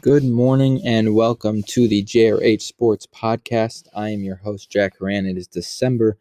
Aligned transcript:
Good 0.00 0.24
morning 0.24 0.80
and 0.84 1.14
welcome 1.14 1.62
to 1.68 1.86
the 1.86 2.02
JRH 2.02 2.62
Sports 2.62 3.06
Podcast. 3.06 3.86
I 3.94 4.08
am 4.08 4.24
your 4.24 4.36
host, 4.36 4.68
Jack 4.68 4.98
Horan. 4.98 5.26
It 5.26 5.36
is 5.36 5.46
December 5.46 6.18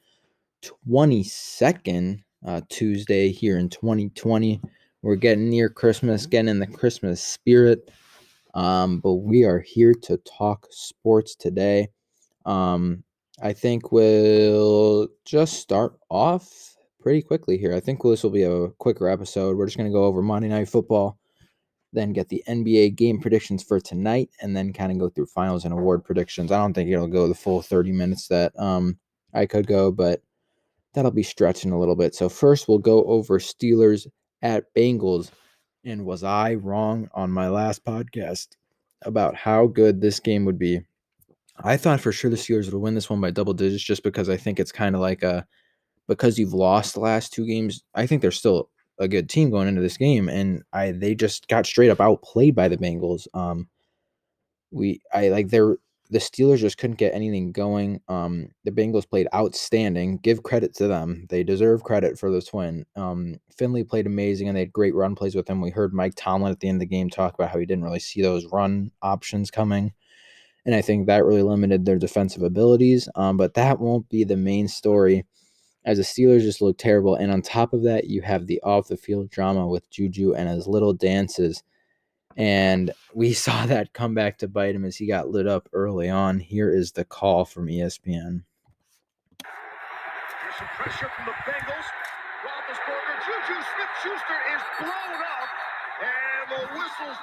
22nd, 0.61 2.23
uh, 2.45 2.61
Tuesday 2.69 3.31
here 3.31 3.57
in 3.57 3.69
2020. 3.69 4.61
We're 5.01 5.15
getting 5.15 5.49
near 5.49 5.69
Christmas, 5.69 6.27
getting 6.27 6.49
in 6.49 6.59
the 6.59 6.67
Christmas 6.67 7.23
spirit. 7.23 7.89
Um, 8.53 8.99
but 8.99 9.15
we 9.15 9.43
are 9.43 9.59
here 9.59 9.93
to 10.03 10.17
talk 10.17 10.67
sports 10.71 11.35
today. 11.35 11.89
Um, 12.45 13.03
I 13.41 13.53
think 13.53 13.91
we'll 13.91 15.09
just 15.25 15.59
start 15.59 15.97
off 16.09 16.75
pretty 16.99 17.21
quickly 17.21 17.57
here. 17.57 17.73
I 17.73 17.79
think 17.79 18.01
this 18.01 18.23
will 18.23 18.31
be 18.31 18.43
a 18.43 18.69
quicker 18.79 19.07
episode. 19.07 19.57
We're 19.57 19.67
just 19.67 19.77
going 19.77 19.89
to 19.89 19.93
go 19.93 20.05
over 20.05 20.21
Monday 20.21 20.47
Night 20.47 20.69
Football 20.69 21.19
then 21.93 22.13
get 22.13 22.29
the 22.29 22.43
NBA 22.47 22.95
game 22.95 23.19
predictions 23.19 23.63
for 23.63 23.79
tonight, 23.79 24.29
and 24.41 24.55
then 24.55 24.73
kind 24.73 24.91
of 24.91 24.99
go 24.99 25.09
through 25.09 25.27
finals 25.27 25.65
and 25.65 25.73
award 25.73 26.03
predictions. 26.03 26.51
I 26.51 26.57
don't 26.57 26.73
think 26.73 26.89
it'll 26.89 27.07
go 27.07 27.27
the 27.27 27.35
full 27.35 27.61
30 27.61 27.91
minutes 27.91 28.27
that 28.27 28.57
um, 28.59 28.97
I 29.33 29.45
could 29.45 29.67
go, 29.67 29.91
but 29.91 30.21
that'll 30.93 31.11
be 31.11 31.23
stretching 31.23 31.71
a 31.71 31.79
little 31.79 31.95
bit. 31.95 32.15
So, 32.15 32.29
first, 32.29 32.67
we'll 32.67 32.77
go 32.79 33.03
over 33.05 33.39
Steelers 33.39 34.07
at 34.41 34.73
Bengals. 34.75 35.31
And 35.85 36.05
was 36.05 36.23
I 36.23 36.55
wrong 36.55 37.09
on 37.13 37.31
my 37.31 37.49
last 37.49 37.85
podcast 37.85 38.47
about 39.03 39.35
how 39.35 39.67
good 39.67 40.01
this 40.01 40.19
game 40.19 40.45
would 40.45 40.59
be? 40.59 40.81
I 41.57 41.77
thought 41.77 42.01
for 42.01 42.11
sure 42.11 42.29
the 42.29 42.37
Steelers 42.37 42.71
would 42.71 42.81
win 42.81 42.95
this 42.95 43.09
one 43.09 43.21
by 43.21 43.31
double 43.31 43.53
digits 43.53 43.83
just 43.83 44.03
because 44.03 44.29
I 44.29 44.37
think 44.37 44.59
it's 44.59 44.71
kind 44.71 44.95
of 44.95 45.01
like 45.01 45.23
a 45.23 45.45
because 46.07 46.39
you've 46.39 46.53
lost 46.53 46.93
the 46.93 46.99
last 47.01 47.33
two 47.33 47.45
games, 47.45 47.83
I 47.93 48.07
think 48.07 48.21
they're 48.21 48.31
still 48.31 48.69
a 48.99 49.07
good 49.07 49.29
team 49.29 49.49
going 49.49 49.67
into 49.67 49.81
this 49.81 49.97
game, 49.97 50.29
and 50.29 50.63
I 50.73 50.91
they 50.91 51.15
just 51.15 51.47
got 51.47 51.65
straight 51.65 51.89
up 51.89 52.01
outplayed 52.01 52.55
by 52.55 52.67
the 52.67 52.77
Bengals. 52.77 53.27
Um, 53.33 53.67
we 54.71 55.01
I 55.13 55.29
like 55.29 55.49
they're 55.49 55.77
the 56.09 56.19
Steelers 56.19 56.59
just 56.59 56.77
couldn't 56.77 56.97
get 56.97 57.13
anything 57.13 57.51
going. 57.51 58.01
Um, 58.07 58.49
the 58.63 58.71
Bengals 58.71 59.09
played 59.09 59.27
outstanding. 59.33 60.17
Give 60.17 60.43
credit 60.43 60.73
to 60.75 60.87
them; 60.87 61.25
they 61.29 61.43
deserve 61.43 61.83
credit 61.83 62.17
for 62.17 62.31
this 62.31 62.53
win. 62.53 62.85
Um, 62.95 63.39
Finley 63.55 63.83
played 63.83 64.07
amazing, 64.07 64.47
and 64.47 64.55
they 64.55 64.61
had 64.61 64.73
great 64.73 64.95
run 64.95 65.15
plays 65.15 65.35
with 65.35 65.49
him. 65.49 65.61
We 65.61 65.69
heard 65.69 65.93
Mike 65.93 66.13
Tomlin 66.15 66.51
at 66.51 66.59
the 66.59 66.69
end 66.69 66.77
of 66.77 66.81
the 66.81 66.85
game 66.85 67.09
talk 67.09 67.33
about 67.33 67.49
how 67.49 67.59
he 67.59 67.65
didn't 67.65 67.83
really 67.83 67.99
see 67.99 68.21
those 68.21 68.45
run 68.51 68.91
options 69.01 69.51
coming, 69.51 69.93
and 70.65 70.73
I 70.73 70.81
think 70.81 71.07
that 71.07 71.25
really 71.25 71.43
limited 71.43 71.85
their 71.85 71.99
defensive 71.99 72.43
abilities. 72.43 73.09
Um, 73.15 73.37
but 73.37 73.55
that 73.55 73.79
won't 73.79 74.07
be 74.09 74.23
the 74.23 74.37
main 74.37 74.67
story 74.67 75.25
as 75.87 75.97
the 75.97 76.03
Steelers 76.03 76.41
just 76.41 76.61
look 76.61 76.77
terrible. 76.77 77.15
And 77.15 77.31
on 77.31 77.41
top 77.41 77.73
of 77.73 77.83
that, 77.83 78.05
you 78.05 78.21
have 78.21 78.45
the 78.45 78.61
off 78.61 78.89
the 78.89 78.97
field 78.97 79.29
drama 79.29 79.65
with 79.65 79.89
Juju 79.89 80.33
and 80.33 80.49
his 80.49 80.67
little 80.67 80.93
dances. 80.93 81.63
And 82.37 82.91
we 83.13 83.33
saw 83.45 83.65
that 83.65 83.93
come 83.93 84.13
back 84.13 84.37
to 84.37 84.47
bite 84.47 84.75
him 84.75 84.85
as 84.85 84.95
he 84.95 85.07
got 85.07 85.29
lit 85.29 85.47
up 85.47 85.67
early 85.73 86.09
on. 86.09 86.39
Here 86.39 86.73
is 86.73 86.93
the 86.93 87.03
call 87.03 87.43
from 87.43 87.67
ESPN. 87.67 88.43
There's 89.43 90.55
some 90.57 90.67
pressure 90.75 91.09
from 91.15 91.25
the 91.25 91.31
Bengals. 91.31 91.87
Roethlisberger, 92.45 93.15
Juju 93.25 93.61
Smith-Schuster 93.73 94.39
is 94.55 94.61
blown 94.79 95.21
up, 95.21 95.49
and 96.01 96.51
the 96.51 96.79
whistle's. 96.79 97.17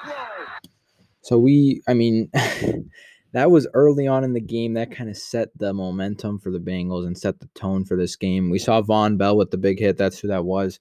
So 1.21 1.37
we, 1.39 1.81
I 1.87 1.93
mean, 1.95 2.29
that 3.33 3.51
was 3.51 3.67
early 3.73 4.07
on 4.07 4.23
in 4.23 4.33
the 4.33 4.41
game. 4.41 4.75
That 4.75 4.91
kind 4.91 5.09
of 5.09 5.17
set 5.17 5.49
the 5.57 5.73
momentum 5.73 6.39
for 6.39 6.51
the 6.51 6.59
Bengals 6.59 7.05
and 7.05 7.17
set 7.17 7.39
the 7.39 7.49
tone 7.55 7.83
for 7.83 7.97
this 7.97 8.15
game. 8.15 8.49
We 8.49 8.59
saw 8.59 8.81
Vonn 8.81 9.17
Bell 9.17 9.35
with 9.35 9.51
the 9.51 9.57
big 9.57 9.79
hit. 9.79 9.97
That's 9.97 10.19
who 10.19 10.27
that 10.27 10.45
was. 10.45 10.79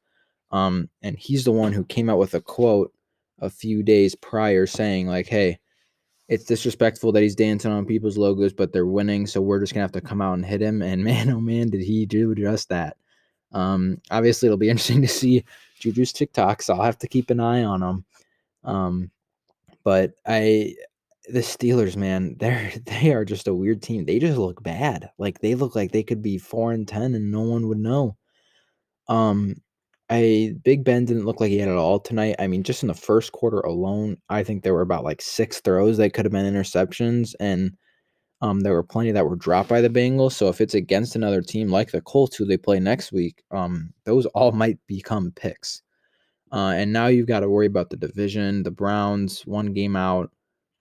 Um, 0.50 0.88
and 1.02 1.18
he's 1.18 1.44
the 1.44 1.50
one 1.50 1.72
who 1.72 1.84
came 1.84 2.08
out 2.08 2.18
with 2.18 2.34
a 2.34 2.40
quote 2.40 2.92
a 3.44 3.50
few 3.50 3.82
days 3.82 4.14
prior 4.14 4.66
saying, 4.66 5.06
like, 5.06 5.26
hey, 5.26 5.58
it's 6.28 6.44
disrespectful 6.44 7.12
that 7.12 7.22
he's 7.22 7.34
dancing 7.34 7.70
on 7.70 7.84
people's 7.84 8.16
logos, 8.16 8.52
but 8.52 8.72
they're 8.72 8.86
winning, 8.86 9.26
so 9.26 9.40
we're 9.40 9.60
just 9.60 9.74
gonna 9.74 9.84
have 9.84 9.92
to 9.92 10.00
come 10.00 10.22
out 10.22 10.34
and 10.34 10.46
hit 10.46 10.62
him. 10.62 10.82
And 10.82 11.04
man, 11.04 11.30
oh 11.30 11.40
man, 11.40 11.70
did 11.70 11.82
he 11.82 12.06
do 12.06 12.34
just 12.34 12.68
that. 12.70 12.96
Um, 13.52 14.00
obviously 14.10 14.46
it'll 14.46 14.58
be 14.58 14.70
interesting 14.70 15.02
to 15.02 15.08
see 15.08 15.44
Juju's 15.80 16.12
TikToks. 16.12 16.70
I'll 16.70 16.82
have 16.82 16.98
to 16.98 17.08
keep 17.08 17.30
an 17.30 17.40
eye 17.40 17.64
on 17.64 17.80
them. 17.80 18.04
Um, 18.64 19.10
but 19.84 20.14
I 20.26 20.74
the 21.28 21.40
Steelers, 21.40 21.96
man, 21.96 22.36
they're 22.38 22.72
they 22.86 23.12
are 23.12 23.24
just 23.24 23.48
a 23.48 23.54
weird 23.54 23.82
team. 23.82 24.04
They 24.04 24.18
just 24.18 24.38
look 24.38 24.62
bad. 24.62 25.10
Like 25.18 25.40
they 25.40 25.54
look 25.54 25.74
like 25.74 25.92
they 25.92 26.02
could 26.02 26.22
be 26.22 26.38
four 26.38 26.72
and 26.72 26.88
ten 26.88 27.14
and 27.14 27.30
no 27.30 27.42
one 27.42 27.68
would 27.68 27.78
know. 27.78 28.16
Um 29.08 29.56
I 30.10 30.54
Big 30.64 30.84
Ben 30.84 31.04
didn't 31.04 31.24
look 31.24 31.40
like 31.40 31.50
he 31.50 31.58
had 31.58 31.68
it 31.68 31.76
all 31.76 31.98
tonight. 31.98 32.36
I 32.38 32.46
mean, 32.46 32.62
just 32.62 32.82
in 32.82 32.88
the 32.88 32.94
first 32.94 33.32
quarter 33.32 33.60
alone, 33.60 34.18
I 34.28 34.42
think 34.42 34.62
there 34.62 34.74
were 34.74 34.82
about 34.82 35.04
like 35.04 35.22
six 35.22 35.60
throws 35.60 35.96
that 35.96 36.12
could 36.12 36.24
have 36.24 36.32
been 36.32 36.52
interceptions, 36.52 37.34
and 37.40 37.76
um, 38.42 38.60
there 38.60 38.74
were 38.74 38.82
plenty 38.82 39.12
that 39.12 39.26
were 39.26 39.36
dropped 39.36 39.70
by 39.70 39.80
the 39.80 39.88
Bengals. 39.88 40.32
So 40.32 40.48
if 40.48 40.60
it's 40.60 40.74
against 40.74 41.16
another 41.16 41.40
team 41.40 41.68
like 41.70 41.90
the 41.90 42.02
Colts, 42.02 42.36
who 42.36 42.44
they 42.44 42.58
play 42.58 42.78
next 42.78 43.12
week, 43.12 43.42
um, 43.50 43.92
those 44.04 44.26
all 44.26 44.52
might 44.52 44.78
become 44.86 45.32
picks. 45.32 45.82
Uh, 46.52 46.74
and 46.76 46.92
now 46.92 47.06
you've 47.06 47.26
got 47.26 47.40
to 47.40 47.48
worry 47.48 47.66
about 47.66 47.90
the 47.90 47.96
division. 47.96 48.62
The 48.62 48.70
Browns, 48.70 49.46
one 49.46 49.72
game 49.72 49.96
out. 49.96 50.30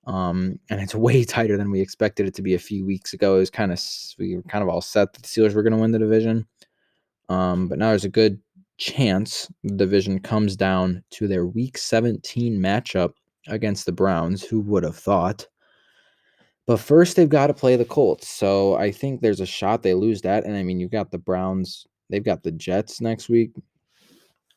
Um, 0.06 0.60
and 0.70 0.82
it's 0.82 0.94
way 0.96 1.24
tighter 1.24 1.58
than 1.58 1.72
we 1.72 1.80
expected 1.80 2.28
it 2.28 2.34
to 2.36 2.42
be 2.42 2.54
a 2.54 2.60
few 2.60 2.86
weeks 2.86 3.14
ago. 3.14 3.38
It 3.38 3.40
was 3.40 3.50
kind 3.50 3.72
of 3.72 3.82
we 4.20 4.36
were 4.36 4.44
kind 4.44 4.62
of 4.62 4.70
all 4.70 4.82
set 4.82 5.14
that 5.14 5.22
the 5.24 5.28
Steelers 5.28 5.56
were 5.56 5.64
going 5.64 5.74
to 5.74 5.80
win 5.80 5.92
the 5.92 6.00
division. 6.00 6.46
Um, 7.30 7.70
but 7.70 7.80
now 7.80 7.90
there's 7.90 8.04
a 8.04 8.10
good 8.10 8.40
chance 8.78 9.52
the 9.64 9.76
division 9.76 10.20
comes 10.20 10.56
down 10.56 11.04
to 11.12 11.28
their 11.28 11.46
Week 11.46 11.78
17 11.78 12.60
matchup 12.60 13.12
against 13.48 13.86
the 13.86 13.92
Browns. 13.92 14.44
Who 14.44 14.60
would 14.62 14.84
have 14.84 14.96
thought? 14.96 15.48
But 16.66 16.80
first, 16.80 17.16
they've 17.16 17.28
got 17.28 17.48
to 17.48 17.54
play 17.54 17.76
the 17.76 17.86
Colts. 17.86 18.30
So 18.30 18.76
I 18.76 18.92
think 18.92 19.22
there's 19.22 19.42
a 19.42 19.46
shot 19.46 19.84
they 19.84 19.94
lose 19.94 20.22
that. 20.22 20.46
And 20.46 20.56
I 20.56 20.64
mean, 20.64 20.80
you've 20.80 20.92
got 20.92 21.12
the 21.12 21.18
Browns. 21.18 21.86
They've 22.10 22.24
got 22.24 22.44
the 22.44 22.52
Jets 22.52 23.02
next 23.02 23.28
week. 23.28 23.52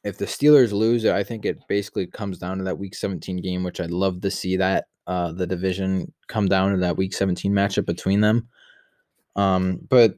If 0.04 0.18
the 0.18 0.26
Steelers 0.26 0.70
lose 0.70 1.02
it, 1.02 1.12
I 1.12 1.24
think 1.24 1.44
it 1.44 1.58
basically 1.68 2.06
comes 2.06 2.38
down 2.38 2.58
to 2.58 2.64
that 2.64 2.78
Week 2.78 2.94
17 2.94 3.38
game, 3.38 3.64
which 3.64 3.80
I'd 3.80 3.90
love 3.90 4.20
to 4.20 4.30
see 4.30 4.56
that 4.56 4.84
uh, 5.08 5.32
the 5.32 5.46
division 5.46 6.12
come 6.28 6.46
down 6.46 6.72
to 6.72 6.78
that 6.78 6.96
Week 6.96 7.12
17 7.12 7.52
matchup 7.52 7.86
between 7.86 8.20
them. 8.20 8.48
Um, 9.34 9.80
but 9.88 10.14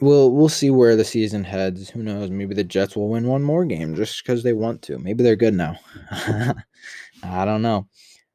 we'll 0.00 0.30
we'll 0.32 0.48
see 0.48 0.70
where 0.70 0.96
the 0.96 1.04
season 1.04 1.44
heads. 1.44 1.90
Who 1.90 2.02
knows? 2.02 2.30
Maybe 2.30 2.54
the 2.54 2.64
Jets 2.64 2.96
will 2.96 3.08
win 3.08 3.26
one 3.26 3.42
more 3.42 3.64
game 3.64 3.94
just 3.94 4.22
because 4.22 4.42
they 4.42 4.52
want 4.52 4.82
to. 4.82 4.98
Maybe 4.98 5.22
they're 5.22 5.36
good 5.36 5.54
now. 5.54 5.78
I 7.22 7.44
don't 7.44 7.62
know. 7.62 7.86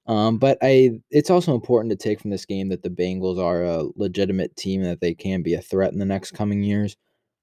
Um, 0.07 0.39
but 0.39 0.57
I, 0.61 0.99
it's 1.11 1.29
also 1.29 1.53
important 1.53 1.91
to 1.91 1.95
take 1.95 2.19
from 2.19 2.31
this 2.31 2.45
game 2.45 2.69
that 2.69 2.81
the 2.83 2.89
Bengals 2.89 3.37
are 3.39 3.63
a 3.63 3.85
legitimate 3.95 4.55
team 4.57 4.83
that 4.83 4.99
they 4.99 5.13
can 5.13 5.41
be 5.41 5.53
a 5.53 5.61
threat 5.61 5.93
in 5.93 5.99
the 5.99 6.05
next 6.05 6.31
coming 6.31 6.63
years. 6.63 6.97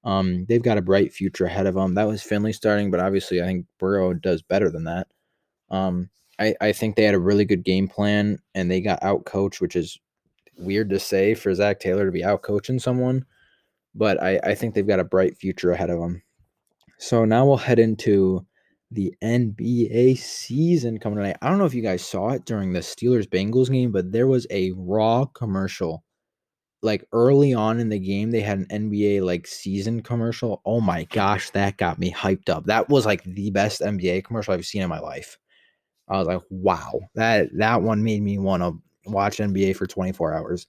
Um, 0.05 0.45
they've 0.49 0.63
got 0.63 0.79
a 0.79 0.83
bright 0.83 1.13
future 1.13 1.47
ahead 1.47 1.67
of 1.67 1.75
them. 1.75 1.95
That 1.95 2.07
was 2.07 2.23
Finley 2.23 2.53
starting, 2.53 2.91
but 2.91 3.01
obviously 3.01 3.41
I 3.41 3.47
think 3.47 3.67
Burrow 3.79 4.13
does 4.13 4.43
better 4.43 4.71
than 4.71 4.85
that. 4.85 5.07
Um, 5.71 6.11
I, 6.39 6.55
I 6.61 6.73
think 6.73 6.97
they 6.97 7.05
had 7.05 7.15
a 7.15 7.21
really 7.21 7.45
good 7.45 7.65
game 7.65 7.89
plan 7.89 8.39
and 8.55 8.71
they 8.71 8.81
got 8.81 9.03
out 9.03 9.25
coached, 9.25 9.61
which 9.61 9.77
is 9.77 9.99
weird 10.57 10.91
to 10.91 10.99
say 10.99 11.35
for 11.35 11.55
Zac 11.55 11.81
Taylor 11.81 12.07
to 12.07 12.13
be 12.13 12.25
out 12.25 12.43
coaching 12.43 12.79
someone, 12.79 13.25
but 13.99 14.23
I, 14.23 14.39
I 14.45 14.55
think 14.55 14.75
they've 14.75 14.87
got 14.87 15.01
a 15.01 15.05
bright 15.05 15.37
future 15.37 15.73
ahead 15.73 15.91
of 15.91 15.99
them. 15.99 16.23
So 16.99 17.25
now 17.25 17.45
we'll 17.47 17.57
head 17.57 17.81
into 17.81 18.47
the 18.93 19.13
NBA 19.23 20.17
season 20.19 20.99
coming 20.99 21.19
tonight. 21.19 21.37
I 21.43 21.49
don't 21.49 21.59
know 21.59 21.67
if 21.67 21.75
you 21.75 21.83
guys 21.83 22.03
saw 22.03 22.31
it 22.31 22.45
during 22.45 22.73
the 22.73 22.81
Steelers 22.81 23.27
Bengals 23.27 23.71
game, 23.71 23.91
but 23.91 24.13
there 24.13 24.29
was 24.29 24.47
a 24.51 24.73
raw 24.77 25.25
commercial. 25.27 26.05
Like 26.81 27.05
early 27.13 27.53
on 27.55 27.81
in 27.81 27.89
the 27.89 27.99
game, 27.99 28.31
they 28.31 28.41
had 28.41 28.59
an 28.59 28.67
NBA 28.91 29.23
like 29.23 29.49
season 29.49 30.01
commercial. 30.01 30.63
Oh 30.65 30.81
my 30.81 31.05
gosh, 31.05 31.51
that 31.51 31.77
got 31.77 31.99
me 31.99 32.13
hyped 32.13 32.49
up. 32.49 32.67
That 32.67 32.89
was 32.89 33.05
like 33.05 33.25
the 33.25 33.51
best 33.51 33.81
NBA 33.81 34.25
commercial 34.25 34.55
I've 34.55 34.65
seen 34.65 34.83
in 34.83 34.89
my 34.89 35.01
life. 35.01 35.39
I 36.09 36.19
was 36.19 36.29
like, 36.29 36.43
wow, 36.51 37.01
that 37.17 37.49
that 37.59 37.83
one 37.83 38.05
made 38.05 38.23
me 38.23 38.39
want 38.39 38.63
to 38.63 38.75
watch 39.11 39.39
NBA 39.39 39.75
for 39.75 39.89
24 39.89 40.35
hours. 40.35 40.69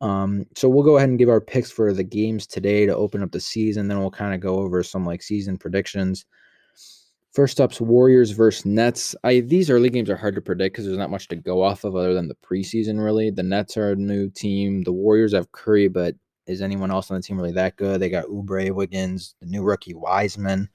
Um, 0.00 0.46
so 0.54 0.68
we'll 0.68 0.84
go 0.84 0.96
ahead 0.96 1.08
and 1.08 1.18
give 1.18 1.28
our 1.28 1.40
picks 1.40 1.70
for 1.70 1.92
the 1.92 2.04
games 2.04 2.46
today 2.46 2.86
to 2.86 2.94
open 2.94 3.22
up 3.22 3.32
the 3.32 3.40
season. 3.40 3.88
Then 3.88 4.00
we'll 4.00 4.10
kind 4.10 4.34
of 4.34 4.40
go 4.40 4.56
over 4.56 4.82
some 4.82 5.06
like 5.06 5.22
season 5.22 5.56
predictions. 5.56 6.26
First 7.32 7.60
up's 7.60 7.80
Warriors 7.80 8.30
versus 8.30 8.64
Nets. 8.64 9.16
I 9.24 9.40
these 9.40 9.70
early 9.70 9.90
games 9.90 10.08
are 10.08 10.16
hard 10.16 10.36
to 10.36 10.40
predict 10.40 10.74
because 10.74 10.86
there's 10.86 10.98
not 10.98 11.10
much 11.10 11.26
to 11.28 11.36
go 11.36 11.62
off 11.62 11.84
of 11.84 11.96
other 11.96 12.14
than 12.14 12.28
the 12.28 12.36
preseason. 12.36 13.02
Really, 13.02 13.30
the 13.30 13.42
Nets 13.42 13.76
are 13.76 13.92
a 13.92 13.96
new 13.96 14.30
team. 14.30 14.82
The 14.82 14.92
Warriors 14.92 15.34
have 15.34 15.50
Curry, 15.50 15.88
but 15.88 16.14
is 16.46 16.62
anyone 16.62 16.90
else 16.90 17.10
on 17.10 17.16
the 17.16 17.22
team 17.22 17.36
really 17.36 17.52
that 17.52 17.76
good? 17.76 18.00
They 18.00 18.08
got 18.08 18.26
Oubre, 18.26 18.70
Wiggins, 18.72 19.34
the 19.40 19.46
new 19.46 19.62
rookie 19.62 19.94
Wiseman. 19.94 20.68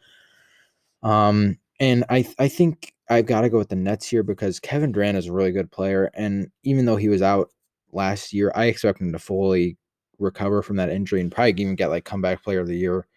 Um, 1.02 1.58
and 1.80 2.04
I 2.10 2.28
I 2.40 2.50
think 2.50 2.94
I've 3.10 3.26
got 3.26 3.42
to 3.42 3.50
go 3.50 3.58
with 3.58 3.70
the 3.70 3.76
Nets 3.76 4.08
here 4.08 4.24
because 4.24 4.60
Kevin 4.60 4.92
Durant 4.92 5.18
is 5.18 5.28
a 5.28 5.34
really 5.34 5.52
good 5.52 5.72
player, 5.72 6.12
and 6.14 6.52
even 6.64 6.86
though 6.86 6.98
he 6.98 7.10
was 7.10 7.22
out 7.22 7.52
last 7.92 8.34
year. 8.34 8.52
I 8.56 8.66
expect 8.66 9.02
him 9.02 9.12
to 9.12 9.20
fully 9.20 9.78
recover 10.18 10.62
from 10.62 10.76
that 10.78 10.90
injury 10.90 11.22
and 11.22 11.32
probably 11.32 11.52
even 11.62 11.76
get 11.76 11.90
like 11.90 12.06
comeback 12.06 12.44
player 12.44 12.60
of 12.60 12.68
the 12.68 12.78
year. 12.78 13.08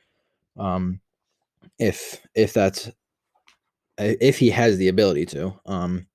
Um, 0.56 1.00
if 1.78 2.24
if 2.34 2.52
that's 2.52 2.90
if 3.98 4.38
he 4.38 4.50
has 4.50 4.76
the 4.78 4.88
ability 4.88 5.26
to. 5.26 5.54
Um, 5.66 6.06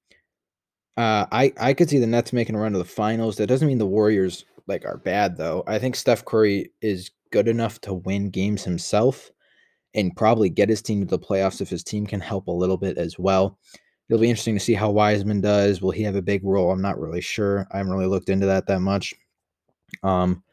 uh, 0.97 1.25
I 1.31 1.53
I 1.59 1.73
could 1.73 1.89
see 1.89 1.99
the 1.99 2.07
Nets 2.07 2.33
making 2.33 2.55
a 2.55 2.59
run 2.59 2.71
to 2.71 2.77
the 2.77 2.85
finals. 2.85 3.37
That 3.37 3.47
doesn't 3.47 3.67
mean 3.67 3.77
the 3.77 3.85
Warriors 3.85 4.45
like 4.67 4.85
are 4.85 4.97
bad 4.97 5.37
though. 5.37 5.63
I 5.67 5.79
think 5.79 5.95
Steph 5.95 6.25
Curry 6.25 6.71
is 6.81 7.11
good 7.31 7.47
enough 7.47 7.79
to 7.81 7.93
win 7.93 8.29
games 8.29 8.63
himself 8.63 9.31
and 9.93 10.15
probably 10.15 10.49
get 10.49 10.69
his 10.69 10.81
team 10.81 11.01
to 11.01 11.07
the 11.07 11.19
playoffs 11.19 11.61
if 11.61 11.69
his 11.69 11.83
team 11.83 12.05
can 12.05 12.19
help 12.19 12.47
a 12.47 12.51
little 12.51 12.77
bit 12.77 12.97
as 12.97 13.17
well. 13.17 13.57
It'll 14.09 14.21
be 14.21 14.29
interesting 14.29 14.55
to 14.55 14.59
see 14.59 14.73
how 14.73 14.89
Wiseman 14.89 15.41
does. 15.41 15.81
Will 15.81 15.91
he 15.91 16.03
have 16.03 16.15
a 16.15 16.21
big 16.21 16.43
role? 16.43 16.71
I'm 16.71 16.81
not 16.81 16.99
really 16.99 17.21
sure. 17.21 17.67
I 17.71 17.77
haven't 17.77 17.91
really 17.91 18.07
looked 18.07 18.29
into 18.29 18.45
that 18.45 18.67
that 18.67 18.79
much. 18.79 19.13
Um, 20.03 20.43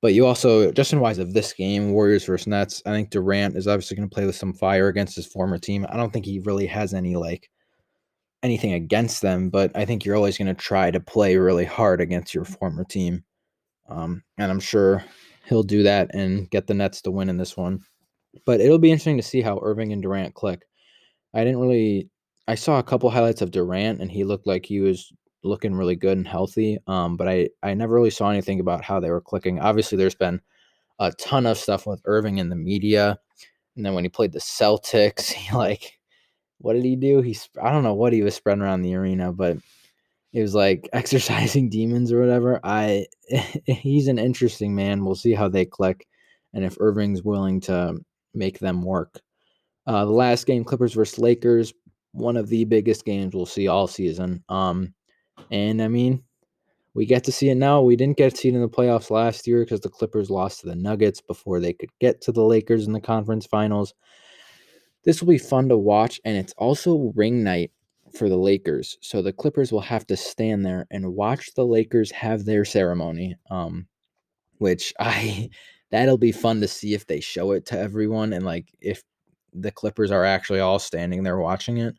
but 0.00 0.14
you 0.14 0.26
also, 0.26 0.72
Justin 0.72 1.00
wise 1.00 1.18
of 1.18 1.34
this 1.34 1.52
game, 1.52 1.92
Warriors 1.92 2.24
versus 2.24 2.46
Nets, 2.46 2.82
I 2.86 2.90
think 2.90 3.10
Durant 3.10 3.56
is 3.56 3.68
obviously 3.68 3.96
going 3.96 4.08
to 4.08 4.14
play 4.14 4.24
with 4.24 4.36
some 4.36 4.54
fire 4.54 4.88
against 4.88 5.16
his 5.16 5.26
former 5.26 5.58
team. 5.58 5.84
I 5.90 5.96
don't 5.96 6.12
think 6.12 6.24
he 6.24 6.38
really 6.40 6.66
has 6.66 6.94
any 6.94 7.16
like 7.16 7.50
anything 8.42 8.72
against 8.72 9.20
them, 9.20 9.50
but 9.50 9.70
I 9.76 9.84
think 9.84 10.04
you're 10.04 10.16
always 10.16 10.38
going 10.38 10.48
to 10.48 10.54
try 10.54 10.90
to 10.90 11.00
play 11.00 11.36
really 11.36 11.66
hard 11.66 12.00
against 12.00 12.34
your 12.34 12.44
former 12.44 12.84
team. 12.84 13.24
Um, 13.88 14.22
and 14.38 14.50
I'm 14.50 14.60
sure 14.60 15.04
he'll 15.44 15.62
do 15.62 15.82
that 15.82 16.14
and 16.14 16.48
get 16.48 16.66
the 16.66 16.74
Nets 16.74 17.02
to 17.02 17.10
win 17.10 17.28
in 17.28 17.36
this 17.36 17.56
one. 17.56 17.80
But 18.46 18.60
it'll 18.60 18.78
be 18.78 18.90
interesting 18.90 19.16
to 19.16 19.22
see 19.22 19.42
how 19.42 19.60
Irving 19.62 19.92
and 19.92 20.00
Durant 20.00 20.34
click. 20.34 20.62
I 21.34 21.44
didn't 21.44 21.60
really 21.60 22.08
I 22.50 22.56
saw 22.56 22.80
a 22.80 22.82
couple 22.82 23.08
highlights 23.10 23.42
of 23.42 23.52
Durant 23.52 24.00
and 24.00 24.10
he 24.10 24.24
looked 24.24 24.44
like 24.44 24.66
he 24.66 24.80
was 24.80 25.12
looking 25.44 25.72
really 25.72 25.94
good 25.94 26.16
and 26.16 26.26
healthy. 26.26 26.78
Um, 26.88 27.16
but 27.16 27.28
I 27.28 27.48
I 27.62 27.74
never 27.74 27.94
really 27.94 28.10
saw 28.10 28.28
anything 28.28 28.58
about 28.58 28.82
how 28.82 28.98
they 28.98 29.08
were 29.08 29.20
clicking. 29.20 29.60
Obviously, 29.60 29.96
there's 29.96 30.16
been 30.16 30.40
a 30.98 31.12
ton 31.12 31.46
of 31.46 31.58
stuff 31.58 31.86
with 31.86 32.02
Irving 32.06 32.38
in 32.38 32.48
the 32.48 32.56
media, 32.56 33.16
and 33.76 33.86
then 33.86 33.94
when 33.94 34.02
he 34.02 34.08
played 34.08 34.32
the 34.32 34.40
Celtics, 34.40 35.30
he 35.32 35.54
like, 35.56 35.96
what 36.58 36.72
did 36.72 36.84
he 36.84 36.96
do? 36.96 37.20
He's 37.20 37.48
I 37.62 37.70
don't 37.70 37.84
know 37.84 37.94
what 37.94 38.12
he 38.12 38.22
was 38.22 38.34
spreading 38.34 38.62
around 38.62 38.82
the 38.82 38.96
arena, 38.96 39.32
but 39.32 39.58
it 40.32 40.42
was 40.42 40.54
like 40.54 40.88
exercising 40.92 41.70
demons 41.70 42.10
or 42.10 42.20
whatever. 42.20 42.58
I 42.64 43.06
he's 43.64 44.08
an 44.08 44.18
interesting 44.18 44.74
man. 44.74 45.04
We'll 45.04 45.14
see 45.14 45.34
how 45.34 45.48
they 45.48 45.66
click, 45.66 46.04
and 46.52 46.64
if 46.64 46.76
Irving's 46.80 47.22
willing 47.22 47.60
to 47.62 47.98
make 48.34 48.58
them 48.58 48.82
work. 48.82 49.20
Uh, 49.86 50.04
the 50.04 50.12
last 50.12 50.46
game, 50.46 50.62
Clippers 50.62 50.94
versus 50.94 51.18
Lakers, 51.18 51.72
one 52.12 52.36
of 52.36 52.48
the 52.48 52.64
biggest 52.64 53.04
games 53.04 53.34
we'll 53.34 53.46
see 53.46 53.68
all 53.68 53.86
season. 53.86 54.42
Um, 54.48 54.94
and 55.50 55.80
I 55.82 55.88
mean, 55.88 56.22
we 56.94 57.06
get 57.06 57.24
to 57.24 57.32
see 57.32 57.50
it 57.50 57.56
now. 57.56 57.82
We 57.82 57.96
didn't 57.96 58.16
get 58.16 58.34
to 58.34 58.36
see 58.36 58.48
it 58.48 58.54
in 58.54 58.60
the 58.60 58.68
playoffs 58.68 59.10
last 59.10 59.46
year 59.46 59.60
because 59.60 59.80
the 59.80 59.88
Clippers 59.88 60.30
lost 60.30 60.60
to 60.60 60.66
the 60.66 60.74
Nuggets 60.74 61.20
before 61.20 61.60
they 61.60 61.72
could 61.72 61.90
get 62.00 62.20
to 62.22 62.32
the 62.32 62.44
Lakers 62.44 62.86
in 62.86 62.92
the 62.92 63.00
conference 63.00 63.46
finals. 63.46 63.94
This 65.04 65.20
will 65.20 65.28
be 65.28 65.38
fun 65.38 65.68
to 65.68 65.78
watch, 65.78 66.20
and 66.24 66.36
it's 66.36 66.52
also 66.58 67.12
ring 67.14 67.42
night 67.42 67.70
for 68.12 68.28
the 68.28 68.36
Lakers. 68.36 68.98
So 69.00 69.22
the 69.22 69.32
Clippers 69.32 69.72
will 69.72 69.80
have 69.80 70.06
to 70.08 70.16
stand 70.16 70.66
there 70.66 70.86
and 70.90 71.14
watch 71.14 71.54
the 71.54 71.64
Lakers 71.64 72.10
have 72.10 72.44
their 72.44 72.64
ceremony. 72.64 73.36
Um, 73.50 73.86
which 74.60 74.94
I 75.00 75.50
that'll 75.90 76.18
be 76.18 76.32
fun 76.32 76.60
to 76.60 76.68
see 76.68 76.94
if 76.94 77.06
they 77.06 77.18
show 77.18 77.50
it 77.52 77.66
to 77.66 77.78
everyone 77.78 78.32
and 78.32 78.44
like 78.44 78.72
if 78.80 79.02
the 79.52 79.70
Clippers 79.70 80.10
are 80.10 80.24
actually 80.24 80.60
all 80.60 80.78
standing 80.78 81.22
there 81.22 81.38
watching 81.38 81.78
it. 81.78 81.94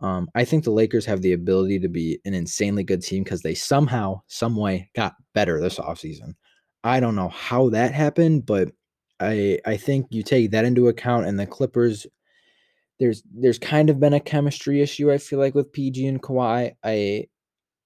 Um, 0.00 0.28
I 0.34 0.44
think 0.44 0.64
the 0.64 0.70
Lakers 0.70 1.06
have 1.06 1.22
the 1.22 1.32
ability 1.32 1.78
to 1.80 1.88
be 1.88 2.18
an 2.24 2.34
insanely 2.34 2.84
good 2.84 3.02
team 3.02 3.24
because 3.24 3.42
they 3.42 3.54
somehow, 3.54 4.20
some 4.26 4.56
way 4.56 4.90
got 4.94 5.14
better 5.34 5.60
this 5.60 5.78
offseason. 5.78 6.34
I 6.82 7.00
don't 7.00 7.16
know 7.16 7.28
how 7.30 7.70
that 7.70 7.92
happened, 7.94 8.44
but 8.44 8.70
I 9.20 9.58
I 9.64 9.76
think 9.76 10.06
you 10.10 10.22
take 10.22 10.50
that 10.50 10.64
into 10.64 10.88
account 10.88 11.26
and 11.26 11.38
the 11.38 11.46
Clippers 11.46 12.06
there's 13.00 13.22
there's 13.32 13.58
kind 13.58 13.90
of 13.90 14.00
been 14.00 14.14
a 14.14 14.20
chemistry 14.20 14.80
issue 14.80 15.12
I 15.12 15.18
feel 15.18 15.38
like 15.38 15.54
with 15.54 15.72
PG 15.72 16.06
and 16.06 16.22
Kawhi. 16.22 16.72
I 16.84 17.26